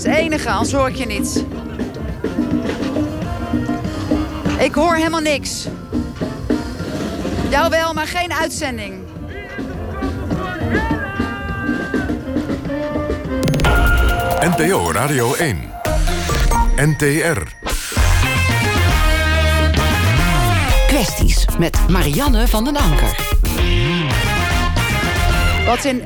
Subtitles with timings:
[0.00, 1.44] is het enige, anders hoor ik je niet.
[4.58, 5.66] Ik hoor helemaal niks.
[7.50, 8.94] Jou wel, maar geen uitzending.
[14.40, 15.58] NPO Radio 1.
[16.76, 17.42] NTR.
[20.86, 23.36] Kwesties met Marianne van den Anker.
[25.66, 26.02] Wat in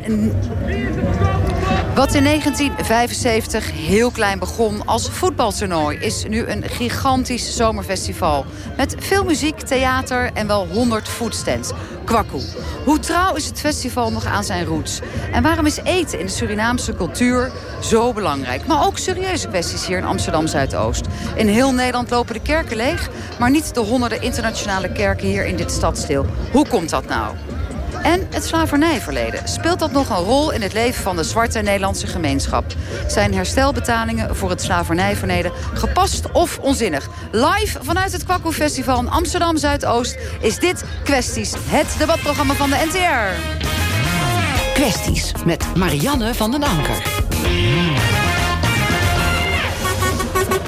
[1.95, 5.98] wat in 1975 heel klein begon als voetbaltoernooi...
[5.98, 8.45] is nu een gigantisch zomerfestival.
[8.77, 11.73] Met veel muziek, theater en wel 100 foodstands.
[12.05, 12.43] Kwakkoe.
[12.85, 15.01] Hoe trouw is het festival nog aan zijn roots?
[15.33, 18.66] En waarom is eten in de Surinaamse cultuur zo belangrijk?
[18.66, 21.07] Maar ook serieuze kwesties hier in Amsterdam-Zuidoost.
[21.35, 23.09] In heel Nederland lopen de kerken leeg...
[23.38, 26.27] maar niet de honderden internationale kerken hier in dit stadsdeel.
[26.52, 27.35] Hoe komt dat nou?
[28.05, 29.49] En het slavernijverleden.
[29.49, 32.65] Speelt dat nog een rol in het leven van de zwarte Nederlandse gemeenschap?
[33.09, 37.09] Zijn herstelbetalingen voor het slavernijverleden gepast of onzinnig?
[37.33, 42.87] Live vanuit het Kwakkoe Festival in Amsterdam Zuidoost is dit Kwesties, het debatprogramma van de
[42.87, 43.63] NTR.
[44.74, 48.13] Kwesties met Marianne van den Anker.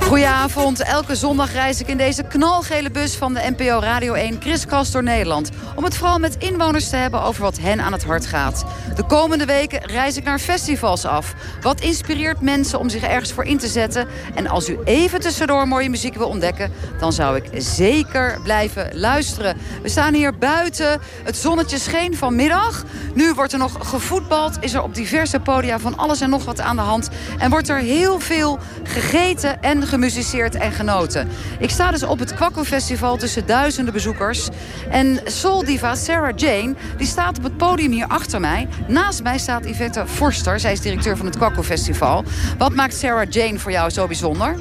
[0.06, 0.82] Goedenavond.
[0.82, 5.02] Elke zondag reis ik in deze knalgele bus van de NPO Radio 1 kriskast door
[5.02, 5.50] Nederland.
[5.74, 8.64] Om het vooral met inwoners te hebben over wat hen aan het hart gaat.
[8.94, 11.34] De komende weken reis ik naar festivals af.
[11.60, 14.06] Wat inspireert mensen om zich ergens voor in te zetten?
[14.34, 16.72] En als u even tussendoor mooie muziek wil ontdekken...
[16.98, 19.56] dan zou ik zeker blijven luisteren.
[19.82, 21.00] We staan hier buiten.
[21.24, 22.84] Het zonnetje scheen vanmiddag.
[23.14, 24.56] Nu wordt er nog gevoetbald.
[24.60, 27.08] Is er op diverse podia van alles en nog wat aan de hand.
[27.38, 31.28] En wordt er heel veel gegeten en gemusiceerd en genoten.
[31.58, 34.48] Ik sta dus op het Kwakko Festival tussen duizenden bezoekers.
[34.90, 38.68] En soul diva Sarah Jane die staat op het podium hier achter mij.
[38.88, 40.60] Naast mij staat Yvette Forster.
[40.60, 42.24] Zij is directeur van het Kwakko Festival.
[42.58, 44.56] Wat maakt Sarah Jane voor jou zo bijzonder?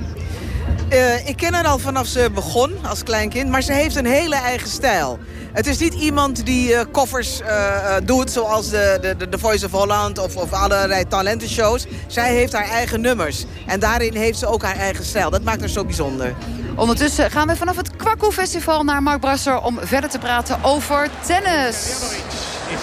[0.90, 4.36] Uh, ik ken haar al vanaf ze begon als kleinkind, maar ze heeft een hele
[4.36, 5.20] eigen stijl.
[5.54, 9.72] Het is niet iemand die uh, koffers uh, doet zoals de, de, de Voice of
[9.72, 11.86] Holland of, of allerlei talentenshows.
[12.08, 13.46] Zij heeft haar eigen nummers.
[13.66, 15.30] En daarin heeft ze ook haar eigen stijl.
[15.30, 16.36] Dat maakt haar zo bijzonder.
[16.76, 19.62] Ondertussen gaan we vanaf het Kwakkoe Festival naar Mark Brasser...
[19.62, 21.94] om verder te praten over tennis.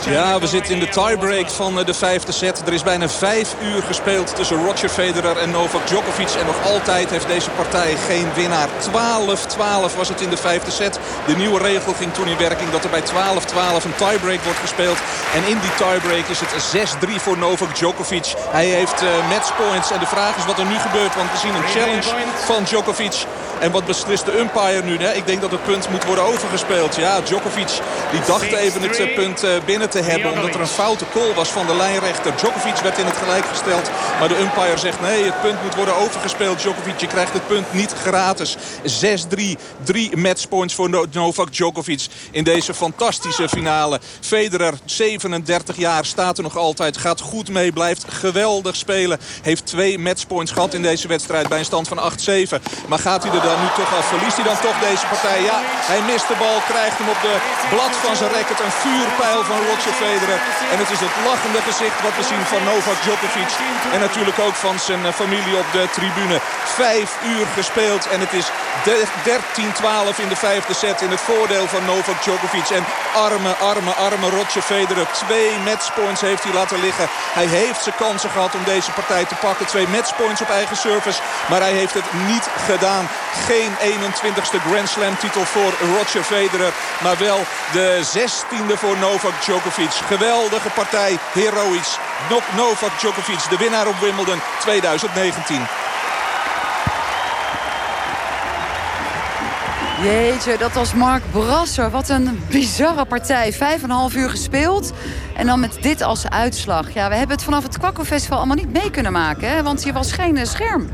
[0.06, 2.62] Ja, we zitten in de tiebreak van eh, de vijfde set.
[2.66, 6.30] Er is bijna vijf uur gespeeld tussen Roger Federer en Novak Djokovic.
[6.40, 8.68] En nog altijd heeft deze partij geen winnaar.
[8.68, 10.98] 12-12 was het in de vijfde set.
[11.26, 13.04] De nieuwe regel ging toen in werking dat er bij 12-12
[13.84, 14.98] een tiebreak wordt gespeeld.
[15.34, 18.34] En in die tiebreak is het 6-3 voor Novak Djokovic.
[18.50, 19.90] Hij heeft uh, matchpoints.
[19.90, 21.14] En de vraag is wat er nu gebeurt.
[21.14, 22.08] Want we zien een challenge
[22.44, 23.24] van Djokovic.
[23.60, 24.98] En wat beslist de umpire nu?
[24.98, 25.12] Hè?
[25.12, 26.96] Ik denk dat het punt moet worden overgespeeld.
[26.96, 27.70] Ja, Djokovic
[28.10, 30.32] die dacht even het uh, punt binnen te hebben.
[30.32, 32.36] Omdat er een foute call was van de lijnrechter.
[32.36, 33.90] Djokovic werd in het gelijk gesteld.
[34.18, 36.60] Maar de umpire zegt nee, het punt moet worden overgespeeld.
[36.60, 38.56] Djokovic, je krijgt het punt niet gratis.
[38.56, 39.58] 6-3.
[39.82, 44.00] Drie matchpoints voor Novak Djokovic in deze fantastische finale.
[44.20, 46.96] Federer, 37 jaar, staat er nog altijd.
[46.96, 49.18] Gaat goed mee, blijft geweldig spelen.
[49.42, 52.02] Heeft twee matchpoints gehad in deze wedstrijd bij een stand van 8-7.
[52.88, 54.06] Maar gaat hij er dan nu toch af?
[54.06, 55.42] Verliest hij dan toch deze partij?
[55.42, 55.58] Ja,
[55.90, 57.36] hij mist de bal, krijgt hem op de
[57.70, 58.60] blad van zijn racket.
[58.60, 60.40] Een vuurpijl van Roger Federer.
[60.72, 63.52] En het is het lachende gezicht wat we zien van Novak Djokovic.
[63.94, 66.38] En natuurlijk ook van zijn eh, familie op de tribune.
[66.64, 68.46] Vijf uur gespeeld en het is
[68.84, 72.68] 13-12 in de vijfde set in het voordeel van Novak Djokovic.
[72.78, 72.84] En
[73.14, 75.06] arme, arme, arme Roger Federer.
[75.12, 77.08] Twee matchpoints heeft hij laten liggen.
[77.38, 79.66] Hij heeft zijn kansen gehad om deze partij te pakken.
[79.66, 81.20] Twee matchpoints op eigen service.
[81.50, 83.08] Maar hij heeft het niet gedaan.
[83.46, 86.72] Geen 21ste Grand Slam titel voor Roger Federer.
[87.02, 87.40] Maar wel
[87.72, 89.51] de 16e voor Novak Djokovic.
[89.60, 91.18] Geweldige partij.
[91.32, 91.98] Heroïs.
[92.56, 95.60] Novak Djokovic, de winnaar op Wimbledon 2019.
[100.02, 101.90] Jeetje, dat was Mark Brasser.
[101.90, 103.52] Wat een bizarre partij.
[103.52, 104.92] Vijf en een half uur gespeeld.
[105.36, 106.94] En dan met dit als uitslag.
[106.94, 109.48] Ja, we hebben het vanaf het Kwakko Festival allemaal niet mee kunnen maken.
[109.48, 109.62] Hè?
[109.62, 110.88] Want hier was geen scherm.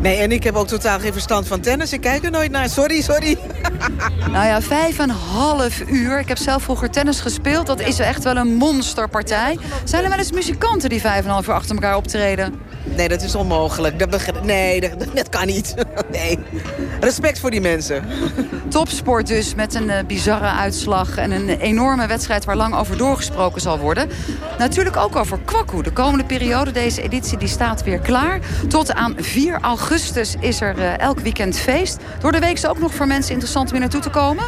[0.00, 1.92] Nee, en ik heb ook totaal geen verstand van tennis.
[1.92, 2.68] Ik kijk er nooit naar.
[2.68, 3.38] Sorry, sorry.
[4.30, 6.18] Nou ja, vijf en een half uur.
[6.18, 7.66] Ik heb zelf vroeger tennis gespeeld.
[7.66, 9.58] Dat is echt wel een monsterpartij.
[9.84, 12.54] Zijn er wel eens muzikanten die vijf en een half uur achter elkaar optreden?
[12.96, 13.98] Nee, dat is onmogelijk.
[13.98, 15.74] Dat nee, dat, dat, kan niet.
[16.10, 16.38] Nee.
[17.00, 18.04] Respect voor die mensen.
[18.68, 21.16] Topsport dus, met een uh, bizarre uitslag...
[21.16, 24.08] en een enorme wedstrijd waar lang over doorgesproken zal worden.
[24.58, 25.82] Natuurlijk ook over Kwakkoe.
[25.82, 28.40] De komende periode, deze editie, die staat weer klaar.
[28.68, 31.98] Tot aan 4 augustus is er uh, elk weekend feest.
[32.20, 34.44] Door de week is ook nog voor mensen interessant om hier naartoe te komen?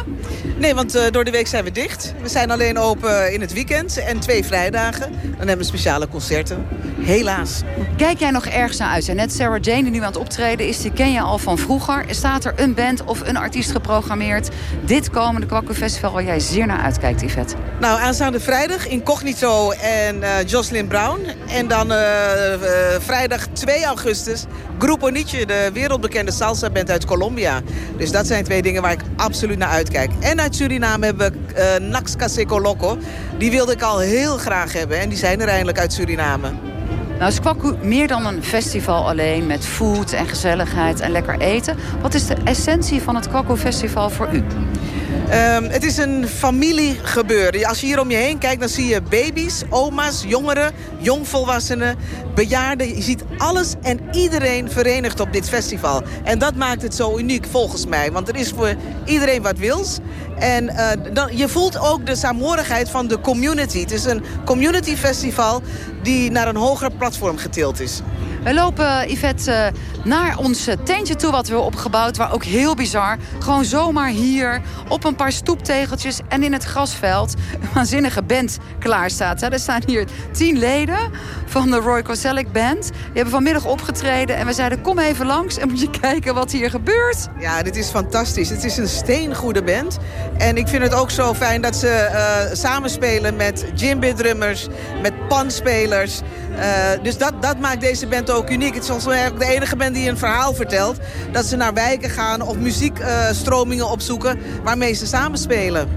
[0.57, 2.13] Nee, want uh, door de week zijn we dicht.
[2.21, 5.11] We zijn alleen open in het weekend en twee vrijdagen.
[5.21, 6.67] Dan hebben we speciale concerten.
[6.99, 7.61] Helaas.
[7.97, 9.13] Kijk jij nog nog ergens naar uit?
[9.13, 12.05] Net Sarah Jane, die nu aan het optreden is, die ken je al van vroeger.
[12.09, 14.49] Staat er een band of een artiest geprogrammeerd...
[14.85, 17.55] dit komende Kwaku Festival waar jij zeer naar uitkijkt, Yvette?
[17.79, 21.19] Nou, aanstaande vrijdag Incognito en uh, Jocelyn Brown.
[21.47, 22.67] En dan uh, uh,
[22.99, 24.45] vrijdag 2 augustus
[24.77, 27.61] Grupo Nietzsche, de wereldbekende salsa-band uit Colombia.
[27.97, 30.11] Dus dat zijn twee dingen waar ik absoluut naar uitkijk.
[30.19, 32.97] En uit Suriname hebben we uh, Naxca Seco Loco.
[33.37, 36.68] Die wilde ik al heel graag hebben en die zijn er eindelijk uit Suriname.
[37.19, 37.39] Nou is
[37.81, 41.77] meer dan een festival alleen met food en gezelligheid en lekker eten.
[42.01, 44.37] Wat is de essentie van het Kwaku Festival voor u?
[44.37, 47.65] Um, het is een familiegebeuren.
[47.65, 51.95] Als je hier om je heen kijkt, dan zie je baby's, oma's, jongeren, jongvolwassenen,
[52.35, 52.95] bejaarden.
[52.95, 56.03] Je ziet alles en iedereen verenigd op dit festival.
[56.23, 58.11] En dat maakt het zo uniek volgens mij.
[58.11, 58.75] Want er is voor
[59.05, 59.97] iedereen wat wils.
[60.39, 63.79] En uh, dan, je voelt ook de saamhorigheid van de community.
[63.79, 65.61] Het is een community festival
[66.03, 68.01] die naar een hoger platform getild is.
[68.43, 69.71] We lopen, Yvette,
[70.03, 72.17] naar ons tentje toe wat we hebben opgebouwd.
[72.17, 77.33] Waar ook heel bizar, gewoon zomaar hier op een paar stoeptegeltjes en in het grasveld
[77.61, 79.41] een waanzinnige band klaar staat.
[79.41, 81.11] Er staan hier tien leden
[81.45, 82.83] van de Roy Koselleck Band.
[82.83, 86.51] Die hebben vanmiddag opgetreden en we zeiden kom even langs en moet je kijken wat
[86.51, 87.27] hier gebeurt.
[87.39, 88.49] Ja, dit is fantastisch.
[88.49, 89.97] Het is een steengoede band.
[90.37, 94.67] En ik vind het ook zo fijn dat ze uh, samenspelen met djembe-drummers,
[95.01, 96.21] met panspelers.
[96.57, 96.63] Uh,
[97.03, 98.73] dus dat, dat maakt deze band ook uniek.
[98.73, 100.97] Het is volgens mij de enige band die een verhaal vertelt.
[101.31, 105.89] Dat ze naar wijken gaan of muziekstromingen uh, opzoeken waarmee ze samenspelen.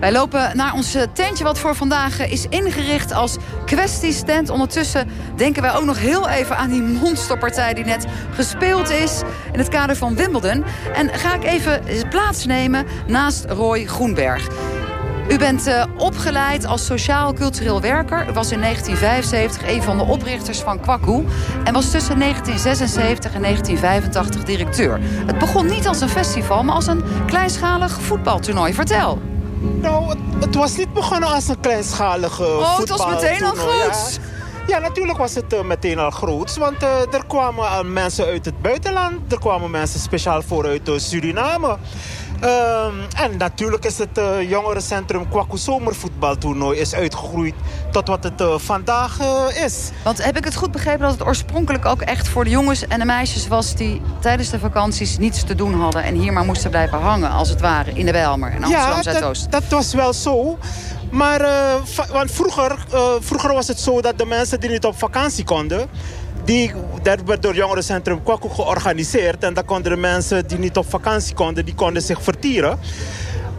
[0.00, 4.50] Wij lopen naar ons tentje wat voor vandaag is ingericht als kwestiestent.
[4.50, 9.58] Ondertussen denken wij ook nog heel even aan die monsterpartij die net gespeeld is in
[9.58, 10.64] het kader van Wimbledon.
[10.94, 14.48] En ga ik even plaatsnemen naast Roy Groenberg.
[15.30, 18.28] U bent uh, opgeleid als sociaal-cultureel werker.
[18.28, 21.24] U was in 1975 een van de oprichters van Kwaku.
[21.64, 24.98] En was tussen 1976 en 1985 directeur.
[25.26, 28.74] Het begon niet als een festival, maar als een kleinschalig voetbaltoernooi.
[28.74, 29.29] Vertel.
[29.60, 34.20] Nou, het, het was niet begonnen als een kleinschalige oh, het was meteen al groot.
[34.66, 34.76] Ja.
[34.76, 34.78] ja.
[34.78, 36.56] natuurlijk was het uh, meteen al groot.
[36.56, 39.32] Want uh, er kwamen uh, mensen uit het buitenland.
[39.32, 41.76] Er kwamen mensen speciaal voor uit Suriname.
[42.44, 47.54] Um, en natuurlijk is het uh, jongerencentrum Kwaku Zomervoetbaltoernooi is uitgegroeid
[47.90, 49.90] tot wat het uh, vandaag uh, is.
[50.04, 52.98] Want heb ik het goed begrepen dat het oorspronkelijk ook echt voor de jongens en
[52.98, 53.74] de meisjes was...
[53.74, 57.48] die tijdens de vakanties niets te doen hadden en hier maar moesten blijven hangen als
[57.48, 59.44] het ware in de Bijlmer in Amsterdam Zuidoost?
[59.44, 60.58] Ja, dat, dat was wel zo.
[61.10, 61.40] Maar
[62.12, 62.76] want vroeger,
[63.20, 65.88] vroeger was het zo dat de mensen die niet op vakantie konden
[66.44, 66.72] die,
[67.02, 69.44] dat werd door jongerencentrum Kwaku georganiseerd.
[69.44, 72.78] En dan konden de mensen die niet op vakantie konden, die konden zich vertieren.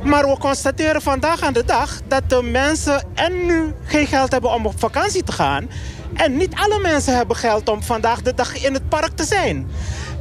[0.03, 4.51] Maar we constateren vandaag aan de dag dat de mensen en nu geen geld hebben
[4.51, 5.69] om op vakantie te gaan.
[6.13, 9.67] En niet alle mensen hebben geld om vandaag de dag in het park te zijn.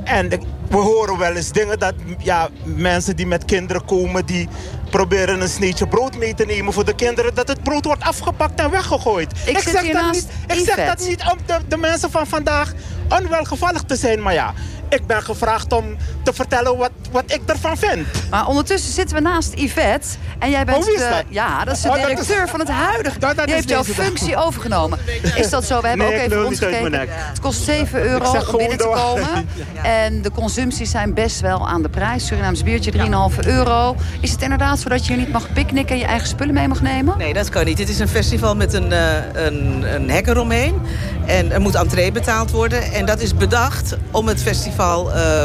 [0.04, 0.28] En
[0.68, 4.26] we horen wel eens dingen dat ja, mensen die met kinderen komen...
[4.26, 4.48] die
[4.90, 7.34] proberen een sneetje brood mee te nemen voor de kinderen...
[7.34, 9.32] dat het brood wordt afgepakt en weggegooid.
[9.32, 12.72] Ik, ik zeg, dat niet, ik zeg dat niet om de, de mensen van vandaag
[13.08, 14.22] onwelgevallig te zijn.
[14.22, 14.54] Maar ja,
[14.90, 18.06] ik ben gevraagd om te vertellen wat, wat ik ervan vind.
[18.30, 20.08] Maar ondertussen zitten we naast Yvette.
[20.38, 22.68] En jij bent oh, is de, ja, dat is de Oh, directeur is- van het
[22.68, 23.18] huidige.
[23.18, 24.98] Dat- dat Die heeft jouw functie overgenomen.
[25.36, 25.80] Is dat zo?
[25.80, 27.08] We hebben Nee, ook even mijn nek.
[27.12, 29.28] Het kost 7 euro om binnen te komen.
[29.82, 32.26] En de consumpties zijn best wel aan de prijs.
[32.26, 33.96] Surinaams biertje 3,5 euro.
[34.20, 36.68] Is het inderdaad zo dat je hier niet mag picknicken en je eigen spullen mee
[36.68, 37.18] mag nemen?
[37.18, 37.76] Nee, dat kan niet.
[37.76, 40.80] Dit is een festival met een, uh, een, een hek eromheen.
[41.26, 42.82] En er moet entree betaald worden.
[42.92, 44.78] En dat is bedacht om het festival...
[44.80, 45.44] Uh,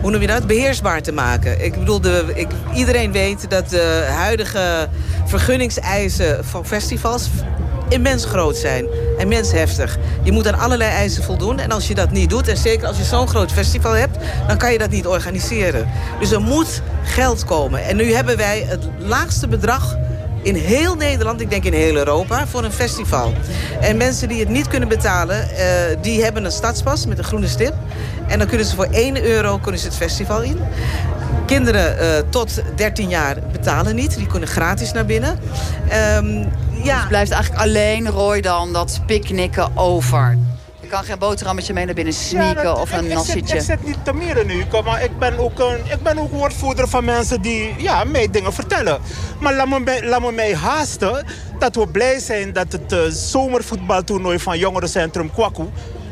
[0.00, 0.46] hoe noem je dat?
[0.46, 1.64] Beheersbaar te maken.
[1.64, 4.88] Ik bedoel, de, ik, iedereen weet dat de huidige
[5.24, 7.28] vergunningseisen van festivals
[7.88, 8.86] immens groot zijn.
[9.18, 9.98] Immens heftig.
[10.22, 11.58] Je moet aan allerlei eisen voldoen.
[11.58, 14.18] En als je dat niet doet, en zeker als je zo'n groot festival hebt...
[14.46, 15.88] dan kan je dat niet organiseren.
[16.20, 17.84] Dus er moet geld komen.
[17.84, 19.96] En nu hebben wij het laagste bedrag
[20.44, 23.32] in heel Nederland, ik denk in heel Europa, voor een festival.
[23.80, 25.58] En mensen die het niet kunnen betalen, uh,
[26.00, 27.74] die hebben een stadspas met een groene stip.
[28.26, 30.58] En dan kunnen ze voor 1 euro kunnen ze het festival in.
[31.46, 34.16] Kinderen uh, tot 13 jaar betalen niet.
[34.16, 35.38] Die kunnen gratis naar binnen.
[36.16, 36.48] Um,
[36.82, 36.98] ja.
[36.98, 40.38] Dus blijft eigenlijk alleen Roy dan dat picknicken over.
[40.94, 43.56] Kan geen boterhammetje mee naar binnen sneaken Ja, dat- of een ik, ik, zit, nassietje.
[43.56, 46.88] ik zit niet te mieren nu, maar ik ben, ook een, ik ben ook woordvoerder
[46.88, 48.98] van mensen die ja, mij dingen vertellen.
[49.40, 51.24] Maar laat me, mij- laat me mij haasten
[51.58, 55.64] dat we blij zijn dat het eh, zomervoetbaltoernooi van Jongerencentrum Kwaku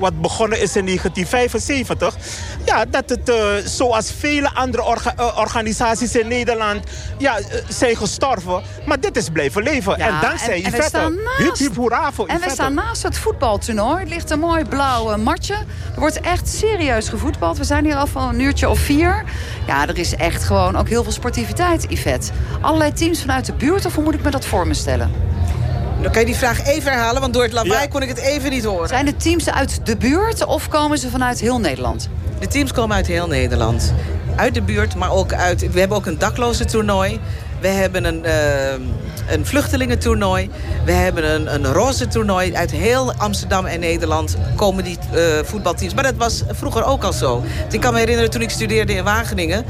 [0.02, 2.16] wat begonnen is in 1975...
[2.64, 6.84] Ja, dat het uh, zoals vele andere orga uh, organisaties in Nederland
[7.18, 8.62] ja, uh, zijn gestorven.
[8.86, 9.98] Maar dit is blijven leven.
[9.98, 10.86] Ja, en dankzij en, en Yvette.
[10.88, 12.54] staan naast, Hip, hip, hoera voor En we Yvette.
[12.54, 14.00] staan naast het voetbaltoernooi.
[14.00, 15.54] Het ligt een mooi blauw matje.
[15.94, 17.58] Er wordt echt serieus gevoetbald.
[17.58, 19.24] We zijn hier al van een uurtje of vier.
[19.66, 22.30] Ja, er is echt gewoon ook heel veel sportiviteit, Yvette.
[22.60, 25.10] Allerlei teams vanuit de buurt, of hoe moet ik me dat voor me stellen?
[26.02, 27.86] Dan kan je die vraag even herhalen, want door het lawaai Ja.
[27.86, 28.88] kon ik het even niet horen.
[28.88, 32.08] Zijn de teams uit de buurt of komen ze vanuit heel Nederland?
[32.38, 33.92] De teams komen uit heel Nederland.
[34.36, 35.72] Uit de buurt, maar ook uit...
[35.72, 37.20] We hebben ook een dakloze toernooi.
[37.62, 40.50] We hebben een, uh, een vluchtelingentoernooi.
[40.84, 42.54] We hebben een, een roze toernooi.
[42.54, 45.94] Uit heel Amsterdam en Nederland komen die uh, voetbalteams.
[45.94, 47.42] Maar dat was vroeger ook al zo.
[47.70, 49.64] Ik kan me herinneren toen ik studeerde in Wageningen.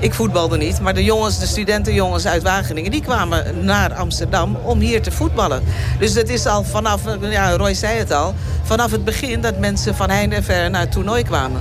[0.00, 2.90] Ik voetbalde niet, maar de jongens, de studentenjongens uit Wageningen...
[2.90, 5.62] die kwamen naar Amsterdam om hier te voetballen.
[5.98, 8.34] Dus het is al vanaf, ja, Roy zei het al...
[8.62, 11.60] vanaf het begin dat mensen van heinde en ver naar het toernooi kwamen.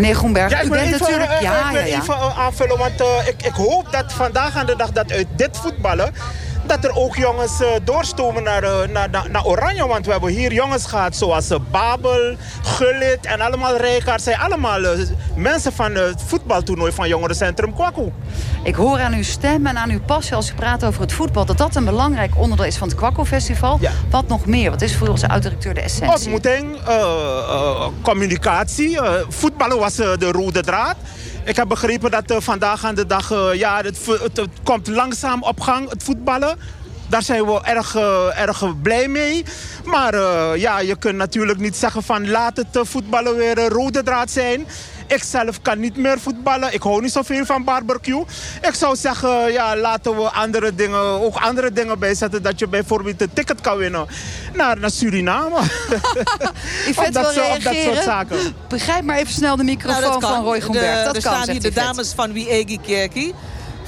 [0.00, 1.30] Meneer Groenberg, Ja, u ik wil bent even, natuurlijk...
[1.30, 2.00] eh, ja, ik wil ja, ja.
[2.00, 5.26] even eh, aanvullen, want eh, ik, ik hoop dat vandaag aan de dag dat uit
[5.36, 6.12] dit voetballen...
[6.68, 9.86] dat er ook jongens eh, doorstomen naar, eh, naar, naar, naar Oranje.
[9.86, 14.22] Want we hebben hier jongens gehad zoals eh, Babel, Gullit en allemaal Rijkaard.
[14.22, 14.80] zijn allemaal
[15.34, 18.12] mensen van het voetbaltoernooi van Jongerencentrum Kwaku.
[18.62, 21.44] Ik hoor aan uw stem en aan uw passie als u praat over het voetbal...
[21.44, 23.78] dat dat een belangrijk onderdeel is van het Kwakko Festival.
[23.80, 23.90] Ja.
[24.10, 24.70] Wat nog meer?
[24.70, 26.14] Wat is voor onze oud-directeur de essentie?
[26.14, 26.78] Ontmoeting,
[28.02, 29.00] communicatie.
[29.00, 30.96] eh, voetballen was de rode draad.
[31.48, 33.30] Ik heb begrepen dat eh, vandaag aan de dag...
[33.30, 36.58] eh, ja, het, het, komt langzaam op gang, het voetballen.
[37.08, 39.44] Daar zijn we erg, eh, erg blij mee.
[39.84, 40.14] Maar
[40.58, 42.30] ja, je kunt natuurlijk niet zeggen van...
[42.30, 44.66] laat het voetballen weer een rode draad zijn.
[45.08, 46.72] Ik zelf kan niet meer voetballen.
[46.74, 48.24] Ik hou niet zoveel van barbecue.
[48.62, 52.42] Ik zou zeggen, ja, laten we andere dingen, ook andere dingen bijzetten.
[52.42, 54.06] Dat je bijvoorbeeld een ticket kan winnen
[54.54, 55.56] naar, naar Suriname.
[56.96, 57.92] Op dat, wil soort- op dat reageren.
[57.94, 58.38] soort zaken.
[58.68, 60.98] Begrijp maar even snel de microfoon van Roy Groenberg.
[60.98, 63.34] De- dat er kan, staan hier de dames van Wiegi Kerkie.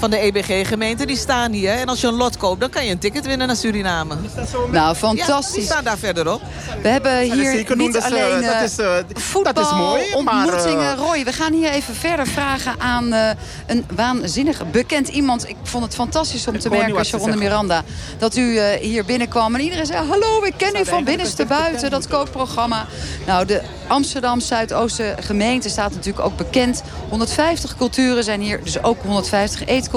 [0.01, 1.73] Van de EBG-gemeente, die staan hier.
[1.73, 4.15] En als je een lot koopt, dan kan je een ticket winnen naar Suriname.
[4.15, 5.65] Nou, Ja, die fantastisch.
[5.65, 6.41] staan daar verderop.
[6.83, 9.73] We hebben hier niet dat is, eh, alleen dat eh, is, eh, voetbal, dat is
[9.73, 10.93] mooi, maar, ontmoetingen.
[10.93, 13.31] eh, Roy, we gaan hier even verder vragen aan eh,
[13.67, 15.49] een waanzinnig bekend iemand.
[15.49, 17.39] Ik vond het fantastisch om te merken, Sharonde zeggen.
[17.39, 17.83] Miranda...
[18.19, 20.07] dat u eh, hier binnenkwam en iedereen zei...
[20.09, 22.87] hallo, ik ken u van binnenste buiten, dat kookprogramma.
[23.27, 26.83] Nou, de Amsterdam Zuidoosten gemeente staat natuurlijk ook bekend.
[27.09, 29.89] 150 culturen zijn hier, dus ook 150 eetculturen.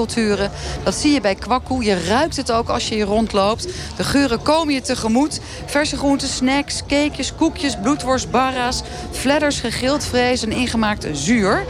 [0.82, 1.84] Dat zie je bij Kwakkoe.
[1.84, 3.68] Je ruikt het ook als je hier rondloopt.
[3.96, 5.40] De geuren komen je tegemoet.
[5.66, 8.82] Verse groenten, snacks, cakejes, koekjes, bloedworst, barra's...
[9.10, 11.64] fladders, gegrild vlees en ingemaakt zuur.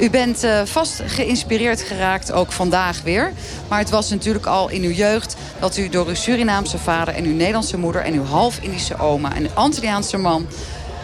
[0.00, 3.32] U bent eh, vast geïnspireerd geraakt, ook vandaag weer.
[3.68, 5.36] Maar het was natuurlijk al in uw jeugd...
[5.60, 8.02] dat u door uw Surinaamse vader en uw Nederlandse moeder...
[8.02, 10.46] en uw half-Indische oma en een Antilliaanse man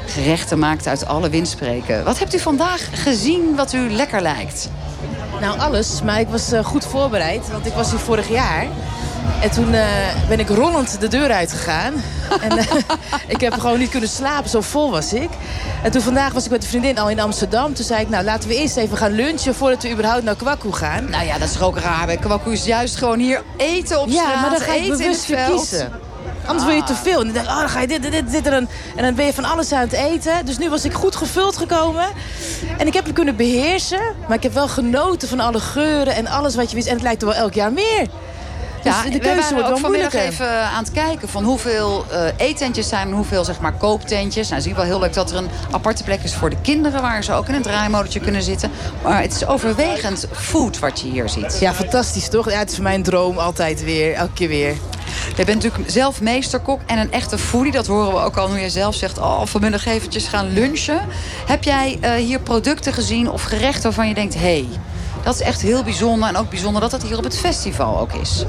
[0.07, 2.05] gerechten maakt uit alle windspreken.
[2.05, 4.69] Wat hebt u vandaag gezien wat u lekker lijkt?
[5.41, 6.03] Nou, alles.
[6.03, 7.51] Maar ik was eh, goed voorbereid.
[7.51, 8.67] Want ik was hier vorig jaar.
[9.43, 9.87] En toen eh,
[10.29, 11.93] ben ik rollend de deur uitgegaan.
[12.49, 12.67] en eh,
[13.27, 15.29] ik heb gewoon niet kunnen slapen, zo vol was ik.
[15.83, 17.75] En toen vandaag was ik met een vriendin al in Amsterdam.
[17.75, 19.55] Toen zei ik, nou laten we eerst even gaan lunchen...
[19.55, 21.11] voordat we überhaupt naar Kwaku gaan.
[21.11, 22.07] Nou ja, dat is toch ook raar.
[22.07, 24.85] Bij Kwakkoe is juist gewoon hier eten op straat, Ja, maar dan ga ik eten
[24.85, 25.59] in het bewust veld.
[25.69, 25.93] kiezen.
[26.47, 27.21] Anders wil je te veel.
[27.21, 29.27] En dan denk oh, dan ga je dit, dit, dit, en dan, en dan ben
[29.27, 30.47] je van alles aan het eten.
[30.47, 32.07] Dus nu was ik goed gevuld gekomen.
[32.79, 34.15] En ik heb het kunnen beheersen.
[34.29, 36.89] Maar ik heb wel genoten van alle geuren en alles wat je wist.
[36.89, 38.09] En het lijkt er wel elk jaar meer.
[38.85, 40.21] Dus Ja, de we waren ook vanmiddag moeilijker.
[40.21, 44.49] even aan het kijken van hoeveel eh eetentjes zijn en hoeveel zeg maar kooptentjes.
[44.49, 47.03] Nou, zie je wel heel leuk dat er een aparte plek is voor de kinderen
[47.03, 48.71] waar ze ook in een draaimotortje kunnen zitten.
[49.03, 51.57] Maar het is overwegend food wat je hier ziet.
[51.61, 52.51] Ja, fantastisch toch?
[52.51, 54.77] Ja, het is voor mij een droom altijd weer, elke keer weer.
[55.37, 57.73] Je bent natuurlijk zelf meesterkok en een echte foodie.
[57.73, 61.01] Dat horen we ook al hoe je zelf zegt, oh, vanmiddag eventjes gaan lunchen.
[61.47, 64.69] Heb jij eh, hier producten gezien of gerechten waarvan je denkt, hé, hey,
[65.23, 66.29] dat is echt heel bijzonder.
[66.29, 68.45] En ook bijzonder dat het hier op het festival ook is.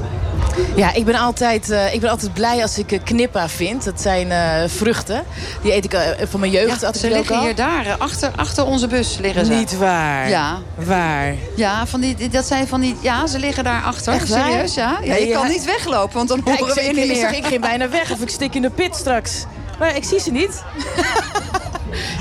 [0.74, 3.84] Ja, ik ben altijd, eh, ik ben altijd blij als ik eh, knippa vind.
[3.84, 5.24] Dat zijn eh, vruchten.
[5.62, 6.66] Die eet ik eh, van mijn jeugd.
[6.66, 7.42] Ja, altijd ze liggen al.
[7.42, 9.52] hier daar, achter, achter onze bus liggen ze.
[9.52, 10.28] Niet waar.
[10.28, 10.58] Ja.
[10.74, 11.34] Waar.
[11.56, 14.12] Ja, van die, dat zijn van die, ja, ze liggen daar achter.
[14.12, 14.28] Echt?
[14.28, 14.98] Serieus, ja?
[15.02, 17.34] ja je kan niet weglopen, want dan Ja, horen ik, we ik, niet ik, meer.
[17.36, 19.44] ik ging bijna weg of ik stik in de pit straks.
[19.78, 20.62] Maar ik zie ze niet.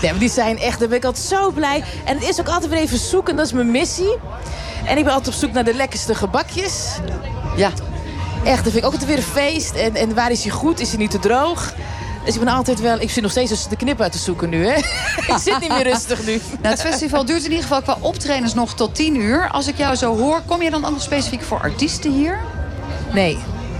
[0.01, 1.83] nee, maar die zijn echt, daar ben ik altijd zo blij.
[2.05, 4.17] En het is ook altijd weer even zoeken, dat is mijn missie.
[4.85, 6.99] En ik ben altijd op zoek naar de lekkerste gebakjes.
[7.55, 7.71] Ja,
[8.43, 9.75] Echt, dat vind ik ook altijd weer een feest.
[9.75, 10.79] En, en waar is hij goed?
[10.79, 11.73] Is hij niet te droog?
[12.25, 12.99] Dus ik ben altijd wel...
[12.99, 14.75] Ik zit nog steeds de knip uit te zoeken nu, hè?
[15.33, 16.31] ik zit niet meer rustig nu.
[16.61, 19.49] nou, het festival duurt in ieder geval qua optredens nog tot 10 uur.
[19.49, 22.39] Als ik jou zo hoor, kom je dan ook nog specifiek voor artiesten hier?
[23.13, 23.37] Nee,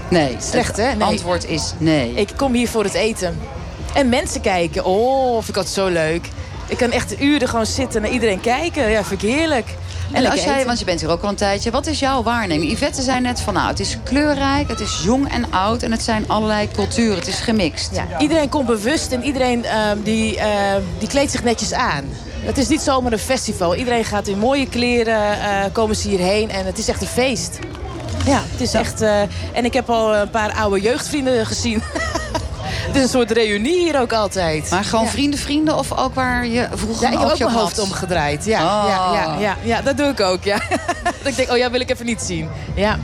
[0.08, 0.36] Nee.
[0.40, 0.94] Slecht, hè?
[0.94, 1.08] Nee.
[1.08, 2.14] antwoord is nee.
[2.14, 3.40] ik kom hier voor het eten.
[3.96, 4.84] En mensen kijken.
[4.84, 6.28] Oh, vind ik dat zo leuk.
[6.68, 8.90] Ik kan echt uren gewoon zitten naar iedereen kijken.
[8.90, 9.74] Ja, vind ik heerlijk.
[10.12, 12.72] En als jij, want je bent hier ook al een tijdje, wat is jouw waarneming?
[12.72, 16.02] Yvette zei net van nou, het is kleurrijk, het is jong en oud en het
[16.02, 17.94] zijn allerlei culturen, het is gemixt.
[17.94, 22.04] Ja, iedereen komt bewust en iedereen ehm, die, ehm, die kleedt zich netjes aan.
[22.40, 23.74] Het is niet zomaar een festival.
[23.74, 27.58] Iedereen gaat in mooie kleren, uh, komen ze hierheen en het is echt een feest.
[28.26, 29.02] Ja, het is echt...
[29.02, 29.20] Uh,
[29.52, 31.82] en ik heb al een paar oude jeugdvrienden gezien.
[32.86, 34.70] Het is een soort reunie hier ook altijd.
[34.70, 37.78] Maar gewoon vrienden, vrienden of ook waar je vroeger Ja, ik heb ook mijn hoofd
[37.78, 38.44] omgedraaid.
[38.44, 40.58] Ja, ja, ja, ja, ja, dat doe ik ook, ja.
[41.22, 42.48] dat ik denk, oh ja, wil ik even niet zien.
[42.74, 42.98] Ja.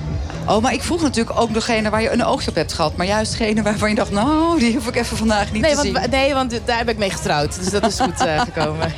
[0.47, 2.97] Oh, maar ik vroeg natuurlijk ook degene waar je een oogje op hebt gehad.
[2.97, 5.77] Maar juist degene waarvan je dacht, nou, die hoef ik even vandaag niet nee, te
[5.77, 6.11] want, zien.
[6.11, 7.59] Nee, want daar heb ik mee getrouwd.
[7.59, 8.93] Dus dat is goed uh, gekomen.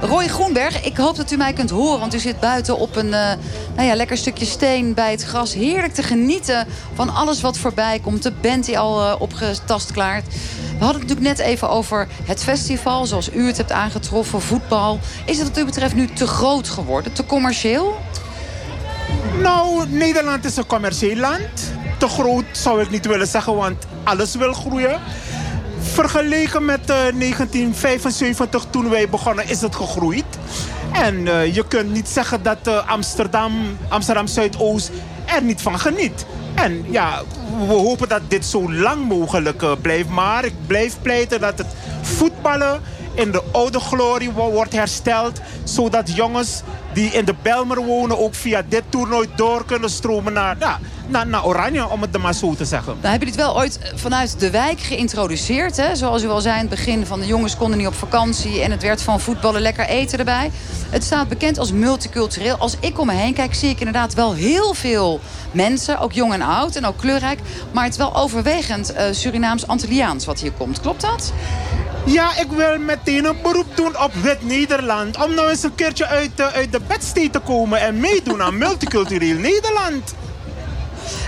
[0.00, 2.00] Roy Groenberg, ik hoop dat u mij kunt horen.
[2.00, 3.32] Want u zit buiten op een uh,
[3.74, 5.54] nou ja, lekker stukje steen bij het gras.
[5.54, 8.22] Heerlijk te genieten van alles wat voorbij komt.
[8.22, 10.24] De band die al uh, opgetast klaart.
[10.78, 13.06] We hadden het natuurlijk net even over het festival.
[13.06, 14.98] Zoals u het hebt aangetroffen, voetbal.
[15.24, 17.12] Is het wat u betreft nu te groot geworden?
[17.12, 17.96] Te commercieel?
[19.40, 21.72] Nou, Nederland is een commercieel land.
[21.98, 25.00] Te groot zou ik niet willen zeggen, want alles wil groeien.
[25.80, 30.24] Vergeleken met uh, 1975, toen wij begonnen, is het gegroeid.
[30.92, 33.52] En uh, je kunt niet zeggen dat uh, Amsterdam,
[33.88, 34.90] Amsterdam Zuidoost
[35.24, 36.26] er niet van geniet.
[36.54, 37.22] En ja,
[37.66, 40.08] we hopen dat dit zo lang mogelijk blijft.
[40.08, 42.80] Maar ik blijf pleiten dat het voetballen
[43.14, 45.40] in de oude glorie wordt hersteld.
[45.64, 46.62] Zodat jongens
[46.94, 50.58] die in de Belmer wonen ook via dit toernooi door kunnen stromen naar,
[51.06, 52.96] naar, naar Oranje, om het maar zo te zeggen.
[53.00, 55.76] Nou, heb je dit wel ooit vanuit de wijk geïntroduceerd?
[55.76, 55.96] Hè?
[55.96, 58.62] Zoals u al zei in het begin, van de jongens konden niet op vakantie...
[58.62, 60.50] en het werd van voetballen lekker eten erbij.
[60.90, 62.56] Het staat bekend als multicultureel.
[62.56, 65.20] Als ik om me heen kijk, zie ik inderdaad wel heel veel
[65.50, 65.98] mensen.
[65.98, 67.40] Ook jong en oud en ook kleurrijk.
[67.72, 70.80] Maar het is wel overwegend uh, Surinaams-Antilliaans wat hier komt.
[70.80, 71.32] Klopt dat?
[72.06, 75.24] Ja, ik wil meteen een beroep doen op Wit-Nederland.
[75.24, 78.58] Om nou eens een keertje uit de, uit de bedstee te komen en meedoen aan
[78.66, 80.14] multicultureel Nederland.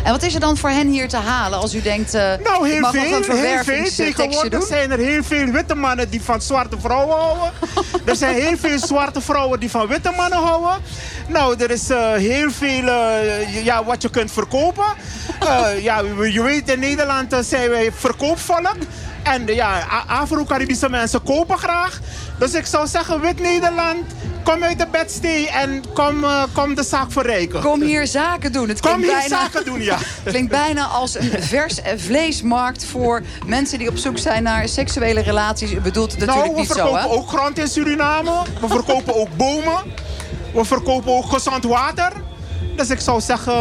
[0.06, 2.14] En wat is er dan voor hen hier te halen als u denkt...
[2.14, 3.02] Uh, nou, heel mag veel.
[3.02, 3.84] Een heel veel.
[3.84, 7.52] Tegenwoordig zijn er heel veel witte mannen die van zwarte vrouwen houden.
[8.04, 10.82] er zijn heel veel zwarte vrouwen die van witte mannen houden.
[11.28, 14.84] Nou, er is uh, heel veel uh, ja, wat je kunt verkopen.
[15.80, 18.76] ja, je weet, in Nederland zijn wij verkoopvolk.
[19.22, 22.00] En ja, Afro-Caribische mensen kopen graag.
[22.38, 24.04] Dus ik zou zeggen, Wit-Nederland,
[24.52, 27.60] kom uit de bedstee en kom, uh, kom de zaak verrijken.
[27.60, 28.68] Kom hier zaken doen.
[28.68, 29.98] Het kom hier bijna, zaken doen, ja.
[30.24, 35.72] klinkt bijna als een vers vleesmarkt voor mensen die op zoek zijn naar seksuele relaties.
[35.72, 36.84] U bedoelt het natuurlijk nou, niet zo, hè?
[36.84, 38.42] we verkopen ook grond in Suriname.
[38.60, 39.82] We verkopen ook bomen.
[40.52, 42.12] We verkopen ook gezond water.
[42.76, 43.54] Dus ik zou zeggen...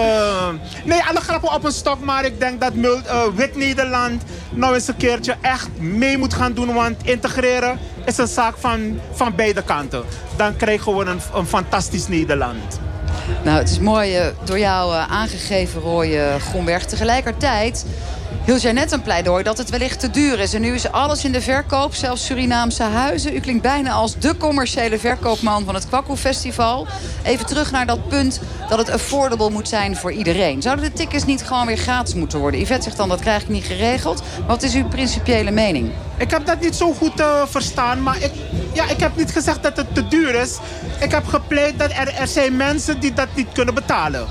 [0.83, 1.99] Nee, alle grappen op een stok.
[1.99, 6.73] Maar ik denk dat uh, Wit-Nederland nou eens een keertje echt mee moet gaan doen.
[6.73, 10.03] Want integreren is een zaak van, van beide kanten.
[10.35, 12.79] Dan krijgen we een, een fantastisch Nederland.
[13.43, 16.85] Nou, het is mooi uh, door jou uh, aangegeven, Roy Groenberg.
[16.85, 17.85] Tegelijkertijd
[18.45, 20.53] hield jij net een pleidooi dat het wellicht te duur is.
[20.53, 23.35] En nu is alles in de verkoop, zelfs Surinaamse huizen.
[23.35, 26.87] U klinkt bijna als de commerciële verkoopman van het Kwaku Festival.
[27.23, 30.61] Even terug naar dat punt dat het affordable moet zijn voor iedereen.
[30.61, 32.59] Zouden de tickets niet gewoon weer gratis moeten worden?
[32.59, 34.23] Yvette zegt dan, dat krijg ik niet geregeld.
[34.47, 35.91] Wat is uw principiële mening?
[36.17, 38.31] Ik heb dat niet zo goed uh, verstaan, maar ik,
[38.73, 40.57] ja, ik heb niet gezegd dat het te duur is.
[40.99, 44.27] Ik heb gepleit dat er, er zijn mensen die dat niet kunnen betalen.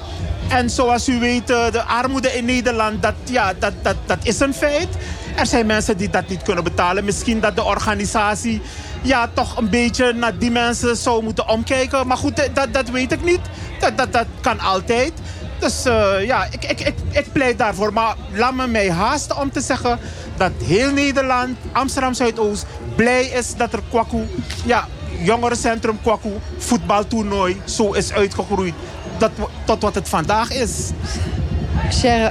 [0.48, 4.54] En zoals u weet, de armoede in Nederland, dat, ja, dat, dat, dat is een
[4.54, 4.88] feit.
[5.37, 7.04] Er zijn mensen die dat niet kunnen betalen.
[7.04, 8.62] Misschien dat de organisatie
[9.02, 12.07] ja, toch een beetje naar die mensen zou moeten omkijken.
[12.07, 13.40] Maar goed, dat, dat weet ik niet.
[13.80, 15.12] Dat, dat, dat kan altijd.
[15.59, 17.92] Dus uh, ja, ik, ik, ik, ik pleit daarvoor.
[17.92, 19.98] Maar laat me mij haasten om te zeggen
[20.37, 24.26] dat heel Nederland, Amsterdam Zuidoost, blij is dat er Kwaku,
[24.64, 28.74] ja, jongerencentrum Kwaku, voetbaltoernooi zo is uitgegroeid
[29.18, 29.31] dat,
[29.64, 30.90] tot wat het vandaag is.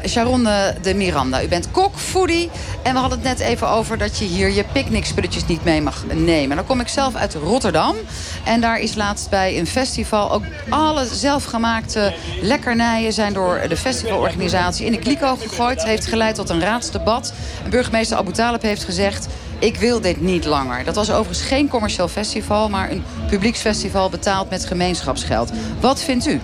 [0.08, 0.43] Sharon
[0.82, 2.50] de Miranda, u bent kok, foodie.
[2.84, 6.06] En we hadden het net even over dat je hier je picknickspulletjes niet mee mag
[6.13, 6.56] nemen.
[6.56, 7.96] Dan kom ik zelf uit Rotterdam.
[8.43, 13.13] En daar is laatst bij een festival ook alle zelfgemaakte lekkernijen...
[13.13, 15.84] zijn door de festivalorganisatie in de kliko gegooid.
[15.84, 17.34] heeft geleid tot een raadsdebat.
[17.69, 19.28] Burgemeester Abu Talib heeft gezegd...
[19.60, 20.84] Ik wil dit niet langer.
[20.84, 22.69] Dat was overigens geen commercieel festival...
[22.69, 25.52] maar een publieksfestival betaald met gemeenschapsgeld.
[25.80, 26.41] Wat vindt u?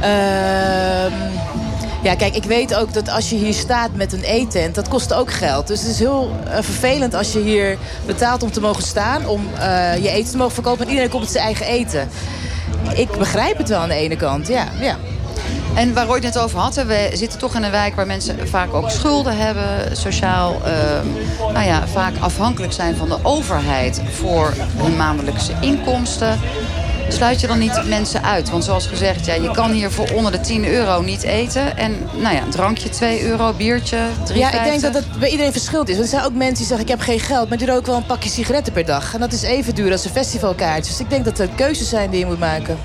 [0.00, 0.06] Uh,
[2.02, 5.12] ja, kijk, ik weet ook dat als je hier staat met een eetent, dat kost
[5.12, 5.66] ook geld.
[5.66, 9.48] Dus het is heel uh, vervelend als je hier betaalt om te mogen staan, om
[9.58, 12.08] uh, je eten te mogen verkopen en iedereen komt met zijn eigen eten.
[12.94, 14.64] Ik begrijp het wel aan de ene kant, ja.
[14.80, 14.96] ja.
[15.74, 18.48] En waar Roy het net over had, we zitten toch in een wijk waar mensen
[18.48, 21.06] vaak ook schulden hebben, sociaal ehm,
[21.52, 26.40] nou ja, vaak afhankelijk zijn van de overheid voor hun maandelijkse inkomsten.
[27.08, 28.50] Sluit je dan niet mensen uit?
[28.50, 31.76] Want zoals gezegd, ja, je kan hier voor onder de 10 euro niet eten.
[31.76, 34.34] En nou ja, een drankje 2 euro, biertje 3,50.
[34.34, 35.94] Ja, ik denk dat het bij iedereen verschilt is.
[35.94, 37.48] Want er zijn ook mensen die zeggen, ik heb geen geld...
[37.48, 39.14] maar die roken wel een pakje sigaretten per dag.
[39.14, 40.90] En dat is even duur als een festivalkaartje.
[40.90, 42.78] Dus ik denk dat er keuzes zijn die je moet maken.